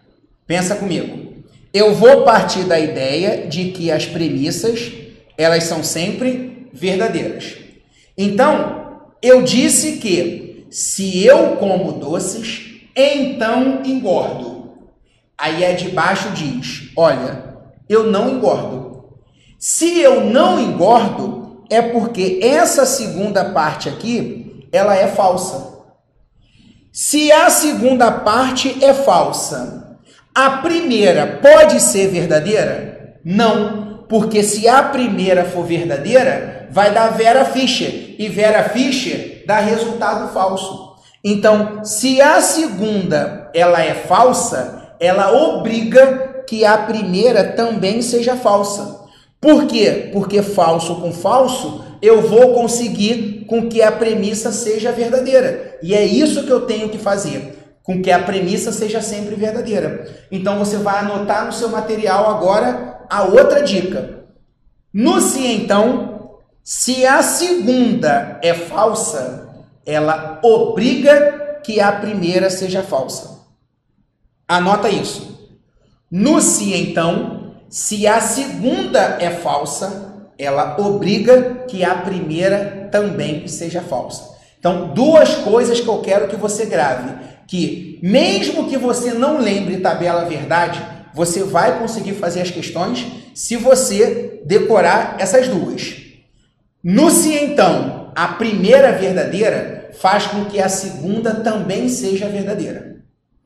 Pensa 0.45 0.75
comigo. 0.75 1.45
Eu 1.73 1.95
vou 1.95 2.25
partir 2.25 2.65
da 2.65 2.81
ideia 2.81 3.47
de 3.47 3.71
que 3.71 3.93
as 3.93 4.07
premissas, 4.07 4.93
elas 5.39 5.65
são 5.65 5.85
sempre 5.85 6.56
verdadeiras. 6.77 7.57
Então, 8.17 9.01
eu 9.23 9.43
disse 9.43 9.97
que 9.97 10.67
se 10.71 11.25
eu 11.25 11.57
como 11.57 11.93
doces, 11.93 12.83
então 12.95 13.83
engordo. 13.85 14.75
Aí 15.37 15.65
é 15.65 15.73
de 15.73 15.89
baixo 15.91 16.31
diz: 16.31 16.93
"Olha, 16.97 17.57
eu 17.89 18.11
não 18.11 18.31
engordo. 18.31 19.17
Se 19.59 20.01
eu 20.01 20.25
não 20.25 20.61
engordo, 20.61 21.65
é 21.71 21.81
porque 21.83 22.41
essa 22.43 22.85
segunda 22.87 23.47
parte 23.47 23.89
aqui, 23.89 24.67
ela 24.73 24.95
é 24.97 25.09
falsa. 25.09 25.77
Se 26.93 27.31
a 27.33 27.51
segunda 27.51 28.11
parte 28.11 28.83
é 28.85 28.95
falsa, 28.95 29.99
a 30.35 30.51
primeira 30.59 31.39
pode 31.43 31.81
ser 31.81 32.09
verdadeira? 32.09 33.19
Não, 33.25 34.05
porque 34.09 34.43
se 34.43 34.69
a 34.69 34.83
primeira 34.83 35.45
for 35.45 35.65
verdadeira, 35.65 36.56
vai 36.71 36.93
dar 36.93 37.09
Vera 37.09 37.45
Fischer 37.45 38.15
e 38.19 38.29
Vera 38.29 38.65
Fischer 38.71 39.45
dá 39.47 39.59
resultado 39.59 40.33
falso. 40.33 40.97
Então, 41.23 41.85
se 41.85 42.21
a 42.21 42.41
segunda 42.41 43.51
ela 43.55 43.83
é 43.83 43.95
falsa, 43.95 44.95
ela 45.01 45.33
obriga 45.33 46.45
que 46.47 46.65
a 46.65 46.79
primeira 46.79 47.53
também 47.53 48.01
seja 48.01 48.37
falsa. 48.37 49.05
Por 49.41 49.67
quê? 49.67 50.11
Porque 50.13 50.43
falso 50.43 50.97
com 50.97 51.13
falso, 51.13 51.85
eu 52.01 52.23
vou 52.23 52.55
conseguir 52.55 53.45
com 53.47 53.69
que 53.69 53.83
a 53.83 53.93
premissa 53.93 54.51
seja 54.53 54.93
verdadeira. 54.93 55.79
E 55.83 55.95
é 55.95 56.05
isso 56.05 56.45
que 56.45 56.51
eu 56.51 56.63
tenho 56.63 56.89
que 56.89 56.99
fazer, 56.99 57.77
com 57.83 58.01
que 58.01 58.11
a 58.11 58.23
premissa 58.23 58.73
seja 58.73 59.01
sempre 59.01 59.35
verdadeira. 59.35 60.07
Então 60.31 60.59
você 60.59 60.77
vai 60.77 61.01
anotar 61.01 61.47
no 61.47 61.53
seu 61.53 61.69
material 61.69 62.31
agora 62.31 63.01
a 63.11 63.25
outra 63.25 63.63
dica. 63.63 64.25
No 64.93 65.21
se 65.21 65.47
então, 65.47 66.16
se 66.69 67.07
a 67.07 67.23
segunda 67.23 68.41
é 68.43 68.53
falsa, 68.53 69.65
ela 69.87 70.41
obriga 70.43 71.61
que 71.63 71.81
a 71.81 71.93
primeira 71.93 72.51
seja 72.51 72.83
falsa. 72.83 73.39
Anota 74.49 74.89
isso. 74.89 75.53
No 76.11 76.41
se 76.41 76.75
então, 76.75 77.53
se 77.71 78.05
a 78.09 78.21
segunda 78.21 79.17
é 79.21 79.31
falsa, 79.31 80.33
ela 80.37 80.77
obriga 80.81 81.67
que 81.69 81.85
a 81.85 81.95
primeira 81.95 82.89
também 82.91 83.47
seja 83.47 83.81
falsa. 83.81 84.37
Então, 84.59 84.93
duas 84.93 85.37
coisas 85.37 85.79
que 85.79 85.87
eu 85.87 86.01
quero 86.01 86.27
que 86.27 86.35
você 86.35 86.67
grave, 86.67 87.15
que 87.47 88.01
mesmo 88.03 88.69
que 88.69 88.77
você 88.77 89.15
não 89.15 89.39
lembre 89.39 89.79
tabela 89.79 90.25
verdade, 90.25 90.85
você 91.15 91.45
vai 91.45 91.79
conseguir 91.79 92.15
fazer 92.15 92.41
as 92.41 92.51
questões 92.51 93.07
se 93.37 93.57
você 93.57 94.43
decorar 94.45 95.15
essas 95.21 95.47
duas. 95.47 96.06
No 96.89 97.11
se 97.11 97.35
então, 97.35 98.13
a 98.15 98.29
primeira 98.29 98.93
verdadeira 98.93 99.91
faz 99.99 100.29
com 100.29 100.45
que 100.45 100.61
a 100.61 100.69
segunda 100.69 101.35
também 101.35 101.89
seja 101.89 102.29
verdadeira. 102.29 102.99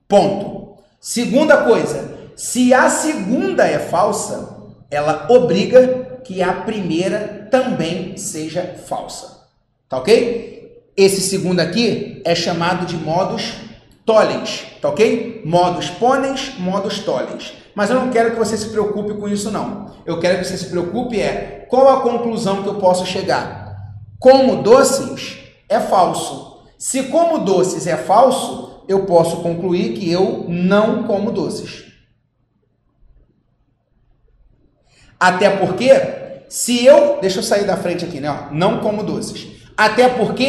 Ponto. 0.07 0.74
Segunda 1.00 1.64
coisa, 1.64 2.18
se 2.37 2.74
a 2.74 2.90
segunda 2.90 3.66
é 3.66 3.79
falsa, 3.79 4.59
ela 4.90 5.26
obriga 5.31 6.20
que 6.22 6.42
a 6.42 6.53
primeira 6.53 7.48
também 7.50 8.14
seja 8.18 8.74
falsa. 8.87 9.48
Tá 9.88 9.96
ok? 9.96 10.83
Esse 10.94 11.22
segundo 11.22 11.61
aqui 11.61 12.20
é 12.26 12.35
chamado 12.35 12.85
de 12.85 12.96
modus 12.98 13.55
tollens, 14.05 14.66
tá 14.83 14.90
ok? 14.90 15.40
Modus 15.46 15.88
ponens, 15.88 16.59
modus 16.59 16.98
tollens. 16.98 17.55
Mas 17.74 17.90
eu 17.90 17.96
não 17.96 18.11
quero 18.11 18.33
que 18.33 18.38
você 18.38 18.56
se 18.56 18.68
preocupe 18.68 19.14
com 19.14 19.28
isso 19.28 19.50
não. 19.50 19.90
Eu 20.04 20.18
quero 20.18 20.38
que 20.38 20.44
você 20.44 20.56
se 20.56 20.66
preocupe 20.66 21.20
é 21.20 21.66
qual 21.68 21.88
a 21.88 22.00
conclusão 22.00 22.62
que 22.62 22.68
eu 22.68 22.76
posso 22.76 23.06
chegar. 23.06 23.76
Como 24.18 24.62
doces 24.62 25.38
é 25.68 25.78
falso. 25.78 26.64
Se 26.78 27.04
como 27.04 27.38
doces 27.38 27.87
é 27.87 27.96
falso, 27.96 28.85
eu 28.88 29.04
posso 29.04 29.37
concluir 29.42 29.94
que 29.94 30.11
eu 30.11 30.46
não 30.48 31.04
como 31.04 31.30
doces. 31.30 31.85
Até 35.18 35.50
porque, 35.50 35.90
se 36.48 36.85
eu. 36.85 37.18
Deixa 37.20 37.40
eu 37.40 37.42
sair 37.42 37.66
da 37.66 37.76
frente 37.76 38.06
aqui, 38.06 38.18
né? 38.18 38.48
Não 38.50 38.80
como 38.80 39.02
doces. 39.02 39.46
Até 39.76 40.09
porque, 40.09 40.48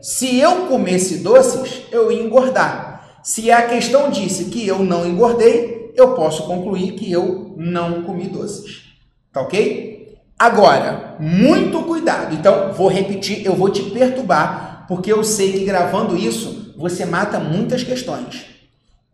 se 0.00 0.40
eu 0.40 0.66
comesse 0.66 1.18
doces, 1.18 1.82
eu 1.92 2.10
ia 2.10 2.22
engordar. 2.22 3.20
Se 3.22 3.50
a 3.50 3.66
questão 3.66 4.10
disse 4.10 4.46
que 4.46 4.66
eu 4.66 4.78
não 4.78 5.06
engordei, 5.06 5.75
eu 5.96 6.14
posso 6.14 6.44
concluir 6.44 6.92
que 6.92 7.10
eu 7.10 7.54
não 7.56 8.02
comi 8.02 8.28
doces. 8.28 8.84
Tá 9.32 9.40
ok? 9.40 10.16
Agora, 10.38 11.16
muito 11.18 11.82
cuidado. 11.82 12.34
Então, 12.34 12.72
vou 12.72 12.88
repetir, 12.88 13.44
eu 13.44 13.54
vou 13.54 13.70
te 13.70 13.82
perturbar, 13.82 14.84
porque 14.86 15.12
eu 15.12 15.24
sei 15.24 15.52
que 15.52 15.64
gravando 15.64 16.16
isso, 16.16 16.74
você 16.76 17.06
mata 17.06 17.40
muitas 17.40 17.82
questões. 17.82 18.44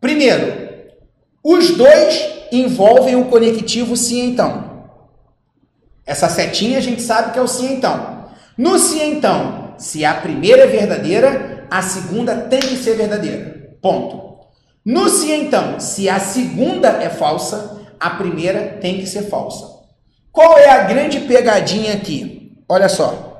Primeiro, 0.01 0.63
os 1.43 1.71
dois 1.77 2.25
envolvem 2.51 3.15
o 3.15 3.25
conectivo 3.25 3.95
sim 3.95 4.25
então. 4.25 4.73
Essa 6.05 6.27
setinha 6.27 6.77
a 6.77 6.81
gente 6.81 7.01
sabe 7.01 7.31
que 7.31 7.39
é 7.39 7.41
o 7.41 7.47
sim 7.47 7.73
então. 7.73 8.27
No 8.57 8.77
sim 8.77 9.13
então, 9.13 9.73
se 9.77 10.03
a 10.03 10.13
primeira 10.13 10.63
é 10.63 10.67
verdadeira, 10.67 11.65
a 11.71 11.81
segunda 11.81 12.35
tem 12.35 12.59
que 12.59 12.75
ser 12.75 12.95
verdadeira. 12.95 13.75
Ponto. 13.81 14.32
No 14.85 15.07
sim 15.07 15.33
então, 15.33 15.79
se 15.79 16.09
a 16.09 16.19
segunda 16.19 16.89
é 16.89 17.09
falsa, 17.09 17.81
a 17.99 18.09
primeira 18.11 18.77
tem 18.79 18.97
que 18.97 19.07
ser 19.07 19.23
falsa. 19.23 19.81
Qual 20.31 20.57
é 20.57 20.69
a 20.69 20.83
grande 20.83 21.21
pegadinha 21.21 21.93
aqui? 21.93 22.63
Olha 22.67 22.89
só. 22.89 23.33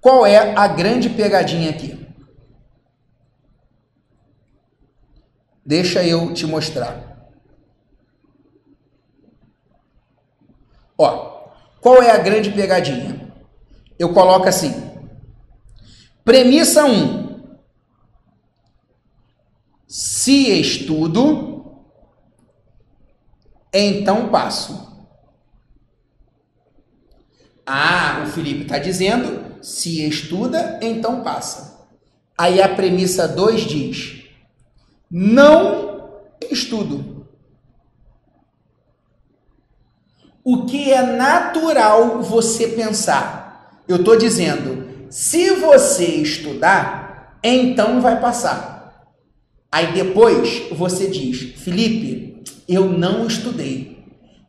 Qual 0.00 0.26
é 0.26 0.36
a 0.56 0.66
grande 0.66 1.10
pegadinha 1.10 1.70
aqui? 1.70 2.06
Deixa 5.64 6.02
eu 6.02 6.32
te 6.32 6.46
mostrar. 6.46 7.28
Ó, 10.96 11.50
qual 11.80 12.02
é 12.02 12.10
a 12.10 12.16
grande 12.16 12.50
pegadinha? 12.50 13.30
Eu 13.98 14.12
coloco 14.14 14.48
assim: 14.48 14.72
premissa 16.24 16.84
1. 16.84 17.17
Se 19.88 20.60
estudo, 20.60 21.82
então 23.72 24.28
passo. 24.28 24.86
Ah, 27.66 28.24
o 28.24 28.30
Felipe 28.30 28.62
está 28.62 28.78
dizendo: 28.78 29.62
se 29.62 30.06
estuda, 30.06 30.78
então 30.82 31.22
passa. 31.22 31.88
Aí 32.36 32.62
a 32.62 32.68
premissa 32.68 33.26
2 33.26 33.62
diz: 33.62 34.24
não 35.10 36.20
estudo. 36.50 37.18
o 40.50 40.64
que 40.64 40.90
é 40.90 41.02
natural 41.02 42.22
você 42.22 42.68
pensar. 42.68 43.82
Eu 43.86 43.96
estou 43.96 44.16
dizendo, 44.16 44.88
se 45.10 45.50
você 45.50 46.06
estudar, 46.06 47.38
então 47.44 48.00
vai 48.00 48.18
passar. 48.18 48.77
Aí 49.70 49.92
depois 49.92 50.64
você 50.72 51.08
diz, 51.08 51.54
Felipe, 51.56 52.42
eu 52.68 52.86
não 52.86 53.26
estudei. 53.26 53.98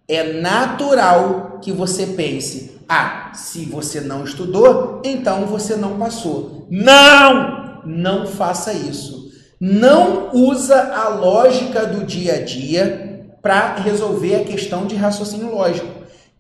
É 0.08 0.34
natural 0.34 1.60
que 1.62 1.72
você 1.72 2.08
pense: 2.08 2.80
ah, 2.88 3.32
se 3.34 3.66
você 3.66 4.02
não 4.02 4.24
estudou, 4.24 5.02
então 5.04 5.46
você 5.46 5.76
não 5.76 5.98
passou. 5.98 6.68
Não! 6.70 7.60
Não 7.86 8.28
faça 8.28 8.74
isso. 8.74 9.32
Não 9.60 10.32
usa 10.34 10.94
a 10.94 11.10
lógica 11.10 11.86
do 11.86 12.06
dia 12.06 12.36
a 12.36 12.42
dia 12.42 13.36
para 13.42 13.76
resolver 13.76 14.36
a 14.36 14.44
questão 14.44 14.86
de 14.86 14.96
raciocínio 14.96 15.54
lógico. 15.54 15.88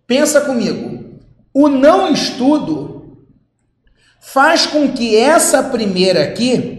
Pensa 0.05 0.41
comigo. 0.41 1.19
O 1.53 1.67
não 1.67 2.11
estudo 2.11 3.17
faz 4.19 4.65
com 4.65 4.91
que 4.91 5.15
essa 5.15 5.63
primeira 5.63 6.23
aqui, 6.23 6.78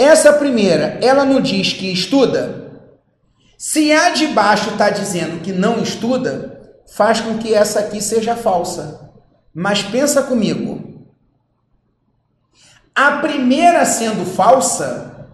essa 0.00 0.32
primeira, 0.32 0.98
ela 1.02 1.24
não 1.24 1.40
diz 1.40 1.72
que 1.72 1.92
estuda. 1.92 2.70
Se 3.58 3.92
a 3.92 4.10
de 4.10 4.28
baixo 4.28 4.70
está 4.70 4.88
dizendo 4.88 5.40
que 5.42 5.52
não 5.52 5.82
estuda, 5.82 6.60
faz 6.94 7.20
com 7.20 7.38
que 7.38 7.52
essa 7.52 7.80
aqui 7.80 8.00
seja 8.00 8.34
falsa. 8.34 9.10
Mas 9.54 9.82
pensa 9.82 10.22
comigo. 10.22 11.06
A 12.94 13.18
primeira 13.18 13.84
sendo 13.84 14.24
falsa, 14.24 15.28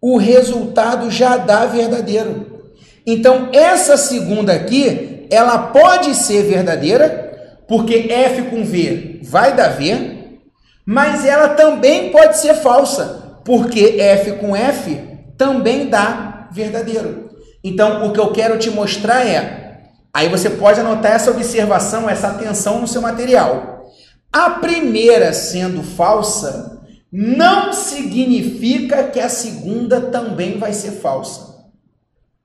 o 0.00 0.16
resultado 0.16 1.10
já 1.10 1.36
dá 1.36 1.66
verdadeiro. 1.66 2.70
Então, 3.06 3.48
essa 3.52 3.96
segunda 3.96 4.52
aqui, 4.52 5.26
ela 5.30 5.58
pode 5.58 6.14
ser 6.14 6.42
verdadeira, 6.44 7.60
porque 7.68 8.06
F 8.10 8.42
com 8.50 8.64
V 8.64 9.20
vai 9.22 9.54
dar 9.54 9.68
V, 9.68 10.40
mas 10.84 11.24
ela 11.24 11.50
também 11.50 12.10
pode 12.10 12.38
ser 12.38 12.54
falsa, 12.54 13.19
porque 13.50 13.96
F 13.98 14.34
com 14.34 14.54
F 14.54 14.94
também 15.36 15.88
dá 15.88 16.48
verdadeiro. 16.52 17.30
Então, 17.64 18.06
o 18.06 18.12
que 18.12 18.20
eu 18.20 18.30
quero 18.30 18.56
te 18.60 18.70
mostrar 18.70 19.26
é, 19.26 19.88
aí 20.14 20.28
você 20.28 20.50
pode 20.50 20.78
anotar 20.78 21.10
essa 21.10 21.32
observação, 21.32 22.08
essa 22.08 22.28
atenção 22.28 22.80
no 22.80 22.86
seu 22.86 23.02
material. 23.02 23.90
A 24.32 24.50
primeira 24.50 25.32
sendo 25.32 25.82
falsa, 25.82 26.80
não 27.10 27.72
significa 27.72 29.02
que 29.08 29.18
a 29.18 29.28
segunda 29.28 30.00
também 30.00 30.56
vai 30.56 30.72
ser 30.72 30.92
falsa. 30.92 31.64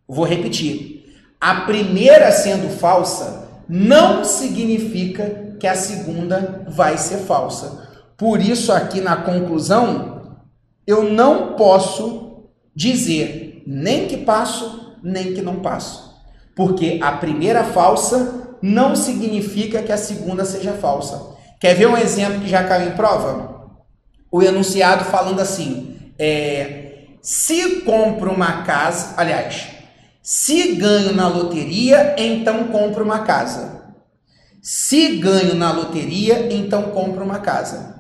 Vou 0.08 0.26
repetir. 0.26 1.06
A 1.40 1.68
primeira 1.68 2.32
sendo 2.32 2.68
falsa 2.68 3.48
não 3.70 4.24
significa 4.24 5.54
que 5.60 5.68
a 5.68 5.76
segunda 5.76 6.64
vai 6.68 6.98
ser 6.98 7.18
falsa. 7.18 7.88
Por 8.18 8.42
isso, 8.42 8.72
aqui 8.72 9.02
na 9.02 9.18
conclusão, 9.18 10.15
eu 10.86 11.04
não 11.04 11.54
posso 11.56 12.50
dizer 12.76 13.64
nem 13.66 14.08
que 14.08 14.18
passo, 14.18 14.98
nem 15.04 15.34
que 15.34 15.42
não 15.42 15.58
passo. 15.58 16.16
Porque 16.56 17.00
a 17.02 17.14
primeira 17.14 17.64
falsa 17.64 18.58
não 18.62 18.96
significa 18.96 19.82
que 19.82 19.92
a 19.92 19.98
segunda 19.98 20.46
seja 20.46 20.74
falsa. 20.74 21.36
Quer 21.60 21.76
ver 21.76 21.88
um 21.88 21.98
exemplo 21.98 22.42
que 22.42 22.50
já 22.50 22.64
caiu 22.64 22.90
em 22.90 22.96
prova? 22.96 23.56
o 24.36 24.44
enunciado 24.44 25.06
falando 25.06 25.40
assim: 25.40 26.12
é, 26.20 27.06
se 27.22 27.82
compro 27.82 28.34
uma 28.34 28.64
casa, 28.64 29.14
aliás, 29.16 29.68
se 30.22 30.74
ganho 30.74 31.14
na 31.14 31.30
loteria, 31.30 32.16
então 32.18 32.66
compro 32.66 33.06
uma 33.06 33.20
casa. 33.20 33.94
Se 34.62 35.18
ganho 35.18 35.56
na 35.56 35.72
loteria, 35.72 36.54
então 36.54 36.92
compro 36.92 37.24
uma 37.24 37.40
casa. 37.40 37.95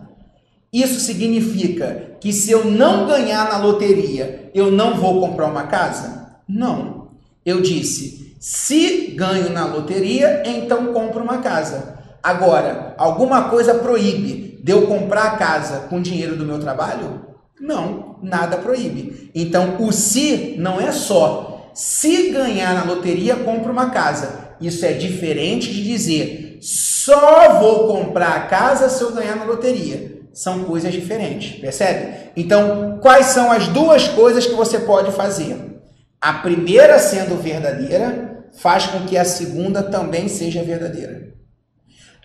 Isso 0.75 0.99
significa 0.99 2.17
que 2.19 2.33
se 2.33 2.51
eu 2.51 2.65
não 2.65 3.07
ganhar 3.07 3.47
na 3.47 3.59
loteria, 3.59 4.51
eu 4.53 4.69
não 4.69 4.97
vou 4.97 5.21
comprar 5.21 5.47
uma 5.47 5.67
casa? 5.67 6.35
Não. 6.45 7.11
Eu 7.45 7.61
disse: 7.61 8.35
se 8.41 9.13
ganho 9.15 9.49
na 9.51 9.65
loteria, 9.65 10.43
então 10.45 10.87
compro 10.87 11.23
uma 11.23 11.37
casa. 11.37 11.97
Agora, 12.21 12.93
alguma 12.97 13.47
coisa 13.47 13.75
proíbe 13.75 14.59
de 14.61 14.73
eu 14.73 14.85
comprar 14.85 15.23
a 15.23 15.37
casa 15.37 15.87
com 15.87 16.01
dinheiro 16.01 16.35
do 16.35 16.45
meu 16.45 16.59
trabalho? 16.59 17.21
Não, 17.57 18.17
nada 18.21 18.57
proíbe. 18.57 19.31
Então, 19.33 19.77
o 19.79 19.93
se 19.93 20.55
não 20.57 20.81
é 20.81 20.91
só 20.91 21.71
se 21.73 22.31
ganhar 22.31 22.73
na 22.73 22.83
loteria, 22.83 23.37
compra 23.37 23.71
uma 23.71 23.91
casa. 23.91 24.55
Isso 24.59 24.85
é 24.85 24.91
diferente 24.91 25.71
de 25.71 25.81
dizer 25.81 26.57
só 26.61 27.59
vou 27.59 27.87
comprar 27.87 28.35
a 28.35 28.47
casa 28.47 28.89
se 28.89 29.01
eu 29.01 29.13
ganhar 29.13 29.35
na 29.35 29.45
loteria. 29.45 30.14
São 30.35 30.65
coisas 30.65 30.91
diferentes, 30.91 31.61
percebe? 31.61 32.31
Então, 32.35 32.99
quais 33.01 33.27
são 33.27 33.49
as 33.49 33.69
duas 33.69 34.09
coisas 34.09 34.45
que 34.45 34.53
você 34.53 34.79
pode 34.79 35.13
fazer? 35.13 35.81
A 36.19 36.33
primeira 36.33 36.99
sendo 36.99 37.41
verdadeira, 37.41 38.43
faz 38.57 38.85
com 38.85 39.05
que 39.05 39.17
a 39.17 39.23
segunda 39.23 39.81
também 39.81 40.27
seja 40.27 40.61
verdadeira. 40.61 41.33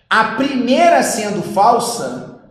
A 0.09 0.35
primeira 0.35 1.01
sendo 1.03 1.41
falsa, 1.41 2.41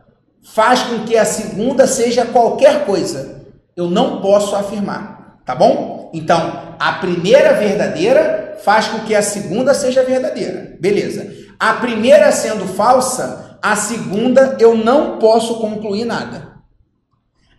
faz 0.43 0.83
com 0.83 1.05
que 1.05 1.15
a 1.15 1.27
segunda 1.27 1.87
seja 1.87 2.25
qualquer 2.25 2.87
coisa. 2.87 3.43
Eu 3.77 3.91
não 3.91 4.23
posso 4.23 4.57
afirmar, 4.57 5.43
tá 5.45 5.55
bom? 5.55 6.11
Então, 6.15 6.75
a 6.79 6.95
primeira 6.95 7.53
verdadeira 7.53 8.59
faz 8.65 8.89
com 8.89 9.01
que 9.01 9.15
a 9.15 9.21
segunda 9.21 9.75
seja 9.75 10.03
verdadeira. 10.03 10.75
Beleza. 10.81 11.31
A 11.59 11.75
primeira 11.75 12.33
sendo 12.33 12.67
falsa, 12.67 13.50
a 13.63 13.77
segunda 13.77 14.57
eu 14.59 14.77
não 14.77 15.19
posso 15.19 15.61
concluir 15.61 16.05
nada. 16.05 16.57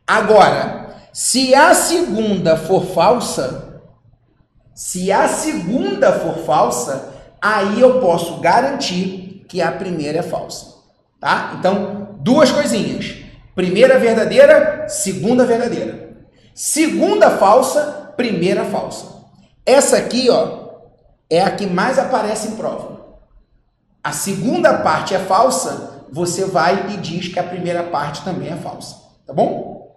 Agora, 0.06 0.96
se 1.14 1.54
a 1.54 1.74
segunda 1.74 2.58
for 2.58 2.86
falsa, 2.86 3.82
se 4.74 5.12
a 5.12 5.28
segunda 5.28 6.12
for 6.14 6.44
falsa, 6.46 7.14
aí 7.42 7.80
eu 7.80 8.00
posso 8.00 8.40
garantir 8.40 9.46
que 9.48 9.62
a 9.62 9.72
primeira 9.72 10.20
é 10.20 10.24
falsa, 10.24 10.76
tá? 11.20 11.56
Então, 11.60 12.16
duas 12.20 12.52
coisinhas. 12.52 13.18
Primeira 13.54 14.00
verdadeira, 14.00 14.88
segunda 14.88 15.46
verdadeira. 15.46 16.18
Segunda 16.54 17.30
falsa, 17.32 18.14
primeira 18.16 18.64
falsa. 18.66 19.06
Essa 19.66 19.98
aqui, 19.98 20.30
ó, 20.30 20.70
é 21.30 21.42
a 21.42 21.52
que 21.52 21.68
mais 21.68 22.00
aparece 22.00 22.48
em 22.48 22.56
prova. 22.56 23.01
A 24.04 24.12
segunda 24.12 24.80
parte 24.80 25.14
é 25.14 25.20
falsa, 25.20 26.06
você 26.12 26.46
vai 26.46 26.92
e 26.94 26.98
diz 26.98 27.28
que 27.28 27.40
a 27.40 27.44
primeira 27.44 27.84
parte 27.84 28.24
também 28.24 28.50
é 28.50 28.56
falsa, 28.56 28.98
tá 29.26 29.34
bom? 29.34 29.96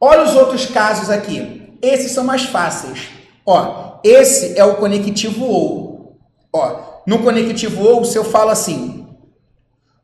Olha 0.00 0.24
os 0.24 0.34
outros 0.34 0.66
casos 0.66 1.10
aqui. 1.10 1.78
Esses 1.80 2.12
são 2.12 2.24
mais 2.24 2.44
fáceis. 2.44 3.08
Ó, 3.46 4.00
esse 4.04 4.58
é 4.58 4.64
o 4.64 4.76
conectivo 4.76 5.44
ou. 5.44 6.18
Ó, 6.52 7.02
no 7.06 7.22
conectivo 7.22 7.82
ou, 7.82 8.04
se 8.04 8.16
eu 8.16 8.24
falo 8.24 8.50
assim, 8.50 8.98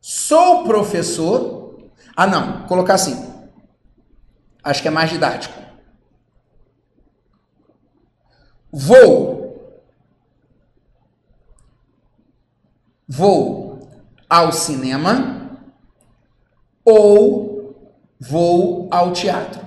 Sou 0.06 0.64
professor. 0.64 1.78
Ah, 2.14 2.26
não, 2.26 2.66
colocar 2.66 2.92
assim. 2.92 3.26
Acho 4.62 4.82
que 4.82 4.88
é 4.88 4.90
mais 4.90 5.08
didático. 5.08 5.58
Vou. 8.70 9.43
Vou 13.08 13.88
ao 14.28 14.52
cinema 14.52 15.60
ou 16.84 17.76
vou 18.18 18.88
ao 18.90 19.12
teatro. 19.12 19.62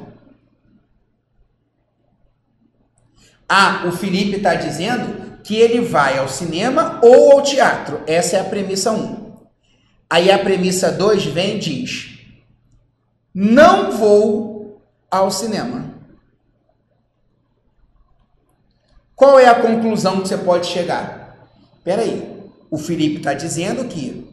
Ah, 3.48 3.84
o 3.88 3.92
Felipe 3.92 4.38
está 4.38 4.56
dizendo 4.56 5.40
que 5.42 5.56
ele 5.56 5.80
vai 5.80 6.18
ao 6.18 6.28
cinema 6.28 7.00
ou 7.02 7.34
ao 7.34 7.42
teatro. 7.42 8.02
Essa 8.06 8.38
é 8.38 8.40
a 8.42 8.44
premissa 8.44 8.92
1. 8.92 8.96
Um. 8.96 9.38
Aí 10.10 10.32
a 10.32 10.40
premissa 10.40 10.92
2 10.92 11.26
vem 11.28 11.56
e 11.56 11.60
diz: 11.60 12.20
Não 13.34 13.92
vou 13.92 14.82
ao 15.10 15.32
cinema. 15.32 15.96
Qual 19.16 19.40
é 19.40 19.48
a 19.48 19.62
conclusão 19.62 20.22
que 20.22 20.28
você 20.28 20.38
pode 20.38 20.68
chegar? 20.68 21.38
Espera 21.78 22.02
aí, 22.02 22.37
o 22.70 22.78
Felipe 22.78 23.18
está 23.18 23.34
dizendo 23.34 23.86
que 23.86 24.28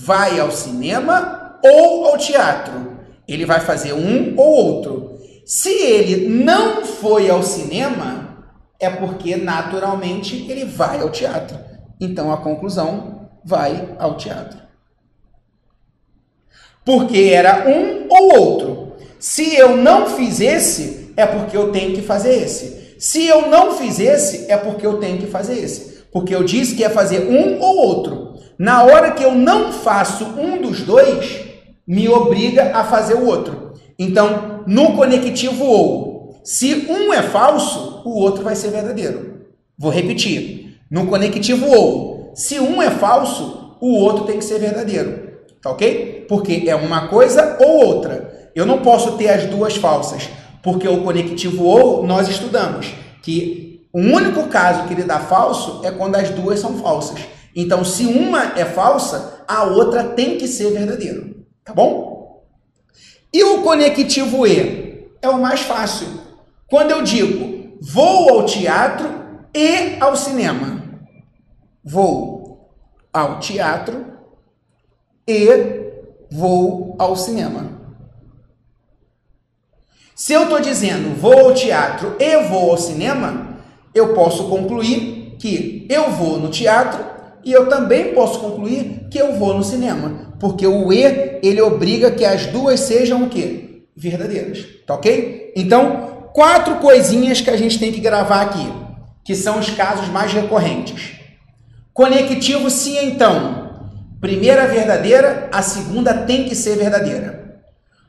vai 0.00 0.38
ao 0.38 0.50
cinema 0.50 1.58
ou 1.64 2.06
ao 2.06 2.18
teatro. 2.18 2.98
Ele 3.26 3.44
vai 3.44 3.60
fazer 3.60 3.92
um 3.92 4.34
ou 4.36 4.46
outro. 4.46 5.18
Se 5.44 5.70
ele 5.70 6.28
não 6.28 6.84
foi 6.84 7.30
ao 7.30 7.42
cinema, 7.42 8.46
é 8.78 8.88
porque 8.90 9.36
naturalmente 9.36 10.46
ele 10.50 10.64
vai 10.64 11.00
ao 11.00 11.10
teatro. 11.10 11.58
Então 12.00 12.32
a 12.32 12.38
conclusão 12.38 13.28
vai 13.44 13.96
ao 13.98 14.16
teatro 14.16 14.68
porque 16.88 17.18
era 17.18 17.68
um 17.68 18.06
ou 18.08 18.40
outro. 18.40 18.92
Se 19.18 19.54
eu 19.54 19.76
não 19.76 20.06
fiz 20.06 20.40
esse, 20.40 21.12
é 21.18 21.26
porque 21.26 21.54
eu 21.54 21.70
tenho 21.70 21.94
que 21.94 22.00
fazer 22.00 22.42
esse. 22.42 22.96
Se 22.98 23.26
eu 23.26 23.50
não 23.50 23.76
fiz 23.76 24.00
esse, 24.00 24.50
é 24.50 24.56
porque 24.56 24.86
eu 24.86 24.98
tenho 24.98 25.18
que 25.18 25.26
fazer 25.26 25.58
esse. 25.58 25.97
Porque 26.18 26.34
eu 26.34 26.42
disse 26.42 26.74
que 26.74 26.80
ia 26.80 26.90
fazer 26.90 27.30
um 27.30 27.60
ou 27.60 27.76
outro. 27.76 28.34
Na 28.58 28.82
hora 28.82 29.12
que 29.12 29.22
eu 29.22 29.36
não 29.36 29.72
faço 29.72 30.24
um 30.24 30.60
dos 30.60 30.80
dois, 30.80 31.44
me 31.86 32.08
obriga 32.08 32.76
a 32.76 32.82
fazer 32.82 33.14
o 33.14 33.24
outro. 33.24 33.74
Então, 33.96 34.64
no 34.66 34.94
conectivo 34.94 35.64
ou, 35.64 36.40
se 36.42 36.86
um 36.90 37.12
é 37.12 37.22
falso, 37.22 38.02
o 38.04 38.18
outro 38.18 38.42
vai 38.42 38.56
ser 38.56 38.70
verdadeiro. 38.70 39.44
Vou 39.78 39.92
repetir. 39.92 40.80
No 40.90 41.06
conectivo 41.06 41.68
ou, 41.68 42.32
se 42.34 42.58
um 42.58 42.82
é 42.82 42.90
falso, 42.90 43.76
o 43.80 43.94
outro 43.94 44.24
tem 44.24 44.38
que 44.38 44.44
ser 44.44 44.58
verdadeiro. 44.58 45.34
Tá 45.62 45.70
ok? 45.70 46.26
Porque 46.28 46.64
é 46.66 46.74
uma 46.74 47.06
coisa 47.06 47.58
ou 47.60 47.86
outra. 47.86 48.50
Eu 48.56 48.66
não 48.66 48.78
posso 48.78 49.12
ter 49.12 49.28
as 49.28 49.46
duas 49.46 49.76
falsas, 49.76 50.28
porque 50.64 50.88
o 50.88 51.04
conectivo 51.04 51.62
ou 51.62 52.04
nós 52.04 52.28
estudamos 52.28 52.92
que 53.22 53.67
o 53.98 54.14
único 54.14 54.46
caso 54.46 54.86
que 54.86 54.94
ele 54.94 55.02
dá 55.02 55.18
falso 55.18 55.80
é 55.84 55.90
quando 55.90 56.14
as 56.14 56.30
duas 56.30 56.60
são 56.60 56.78
falsas. 56.78 57.18
Então, 57.52 57.84
se 57.84 58.06
uma 58.06 58.56
é 58.56 58.64
falsa, 58.64 59.42
a 59.48 59.64
outra 59.64 60.04
tem 60.04 60.38
que 60.38 60.46
ser 60.46 60.70
verdadeiro. 60.70 61.44
Tá 61.64 61.74
bom? 61.74 62.44
E 63.32 63.42
o 63.42 63.62
conectivo 63.62 64.46
E 64.46 65.10
é 65.20 65.28
o 65.28 65.40
mais 65.40 65.62
fácil. 65.62 66.06
Quando 66.68 66.92
eu 66.92 67.02
digo 67.02 67.76
vou 67.80 68.30
ao 68.30 68.46
teatro 68.46 69.08
e 69.52 69.96
ao 70.00 70.14
cinema. 70.14 70.80
Vou 71.84 72.70
ao 73.12 73.40
teatro 73.40 74.06
e 75.26 75.90
vou 76.30 76.94
ao 77.00 77.16
cinema. 77.16 77.78
Se 80.14 80.32
eu 80.32 80.44
estou 80.44 80.60
dizendo 80.60 81.20
vou 81.20 81.48
ao 81.48 81.54
teatro 81.54 82.14
e 82.20 82.36
vou 82.44 82.70
ao 82.70 82.78
cinema, 82.78 83.57
eu 83.94 84.14
posso 84.14 84.48
concluir 84.48 85.36
que 85.38 85.86
eu 85.88 86.10
vou 86.10 86.38
no 86.38 86.48
teatro 86.48 87.04
e 87.44 87.52
eu 87.52 87.68
também 87.68 88.12
posso 88.14 88.40
concluir 88.40 89.06
que 89.10 89.18
eu 89.18 89.34
vou 89.34 89.54
no 89.54 89.64
cinema, 89.64 90.34
porque 90.38 90.66
o 90.66 90.92
e 90.92 91.38
ele 91.42 91.60
obriga 91.60 92.10
que 92.10 92.24
as 92.24 92.46
duas 92.46 92.80
sejam 92.80 93.24
o 93.24 93.28
quê? 93.28 93.84
Verdadeiras, 93.96 94.64
tá 94.86 94.94
ok? 94.94 95.52
Então, 95.56 96.30
quatro 96.32 96.76
coisinhas 96.76 97.40
que 97.40 97.50
a 97.50 97.56
gente 97.56 97.78
tem 97.78 97.92
que 97.92 98.00
gravar 98.00 98.42
aqui, 98.42 98.72
que 99.24 99.34
são 99.34 99.58
os 99.58 99.70
casos 99.70 100.08
mais 100.08 100.32
recorrentes. 100.32 101.12
Conectivo 101.92 102.70
sim 102.70 102.98
então. 103.06 103.68
Primeira 104.20 104.66
verdadeira, 104.66 105.48
a 105.52 105.62
segunda 105.62 106.12
tem 106.12 106.44
que 106.44 106.54
ser 106.54 106.76
verdadeira. 106.76 107.60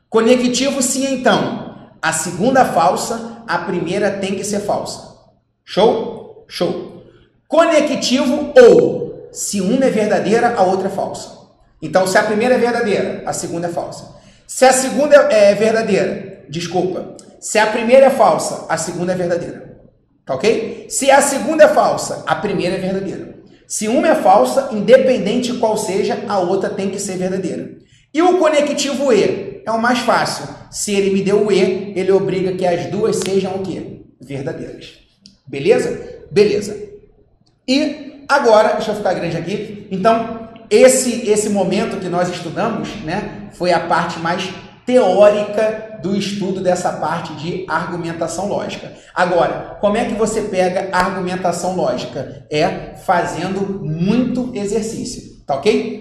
Conectivo 0.08 0.82
sim 0.82 1.14
então 1.14 1.70
a 2.02 2.12
segunda 2.12 2.64
falsa, 2.64 3.42
a 3.46 3.58
primeira 3.58 4.10
tem 4.10 4.34
que 4.34 4.44
ser 4.44 4.60
falsa. 4.60 5.09
Show? 5.72 6.46
Show. 6.48 7.04
Conectivo 7.46 8.52
ou, 8.60 9.28
se 9.30 9.60
uma 9.60 9.84
é 9.84 9.88
verdadeira, 9.90 10.56
a 10.56 10.64
outra 10.64 10.88
é 10.88 10.90
falsa. 10.90 11.30
Então, 11.80 12.08
se 12.08 12.18
a 12.18 12.24
primeira 12.24 12.56
é 12.56 12.58
verdadeira, 12.58 13.22
a 13.24 13.32
segunda 13.32 13.68
é 13.68 13.70
falsa. 13.70 14.16
Se 14.48 14.64
a 14.64 14.72
segunda 14.72 15.14
é 15.14 15.54
verdadeira, 15.54 16.44
desculpa, 16.48 17.14
se 17.38 17.56
a 17.56 17.68
primeira 17.68 18.06
é 18.06 18.10
falsa, 18.10 18.66
a 18.68 18.76
segunda 18.76 19.12
é 19.12 19.14
verdadeira. 19.14 19.78
Tá 20.26 20.34
ok? 20.34 20.86
Se 20.88 21.08
a 21.08 21.22
segunda 21.22 21.62
é 21.62 21.68
falsa, 21.68 22.24
a 22.26 22.34
primeira 22.34 22.74
é 22.74 22.80
verdadeira. 22.80 23.36
Se 23.68 23.86
uma 23.86 24.08
é 24.08 24.16
falsa, 24.16 24.70
independente 24.72 25.52
de 25.52 25.58
qual 25.58 25.76
seja, 25.76 26.24
a 26.26 26.40
outra 26.40 26.70
tem 26.70 26.90
que 26.90 26.98
ser 26.98 27.16
verdadeira. 27.16 27.76
E 28.12 28.20
o 28.20 28.40
conectivo 28.40 29.12
E 29.12 29.62
é 29.64 29.70
o 29.70 29.80
mais 29.80 30.00
fácil. 30.00 30.48
Se 30.68 30.92
ele 30.92 31.10
me 31.10 31.22
deu 31.22 31.46
o 31.46 31.52
E, 31.52 31.92
ele 31.94 32.10
obriga 32.10 32.56
que 32.56 32.66
as 32.66 32.86
duas 32.86 33.18
sejam 33.18 33.54
o 33.54 33.62
quê? 33.62 34.02
Verdadeiras. 34.20 34.99
Beleza? 35.50 36.00
Beleza. 36.30 36.76
E 37.66 38.24
agora, 38.28 38.74
deixa 38.74 38.92
eu 38.92 38.94
ficar 38.94 39.14
grande 39.14 39.36
aqui. 39.36 39.88
Então, 39.90 40.48
esse 40.70 41.28
esse 41.28 41.50
momento 41.50 41.98
que 41.98 42.08
nós 42.08 42.28
estudamos, 42.30 42.94
né, 43.02 43.48
foi 43.52 43.72
a 43.72 43.80
parte 43.80 44.20
mais 44.20 44.48
teórica 44.86 45.98
do 46.00 46.16
estudo 46.16 46.60
dessa 46.60 46.92
parte 46.92 47.34
de 47.34 47.66
argumentação 47.68 48.46
lógica. 48.48 48.92
Agora, 49.12 49.76
como 49.80 49.96
é 49.96 50.04
que 50.04 50.14
você 50.14 50.42
pega 50.42 50.88
argumentação 50.92 51.74
lógica? 51.74 52.46
É 52.48 52.94
fazendo 53.04 53.84
muito 53.84 54.52
exercício, 54.54 55.44
tá 55.44 55.56
ok? 55.56 56.00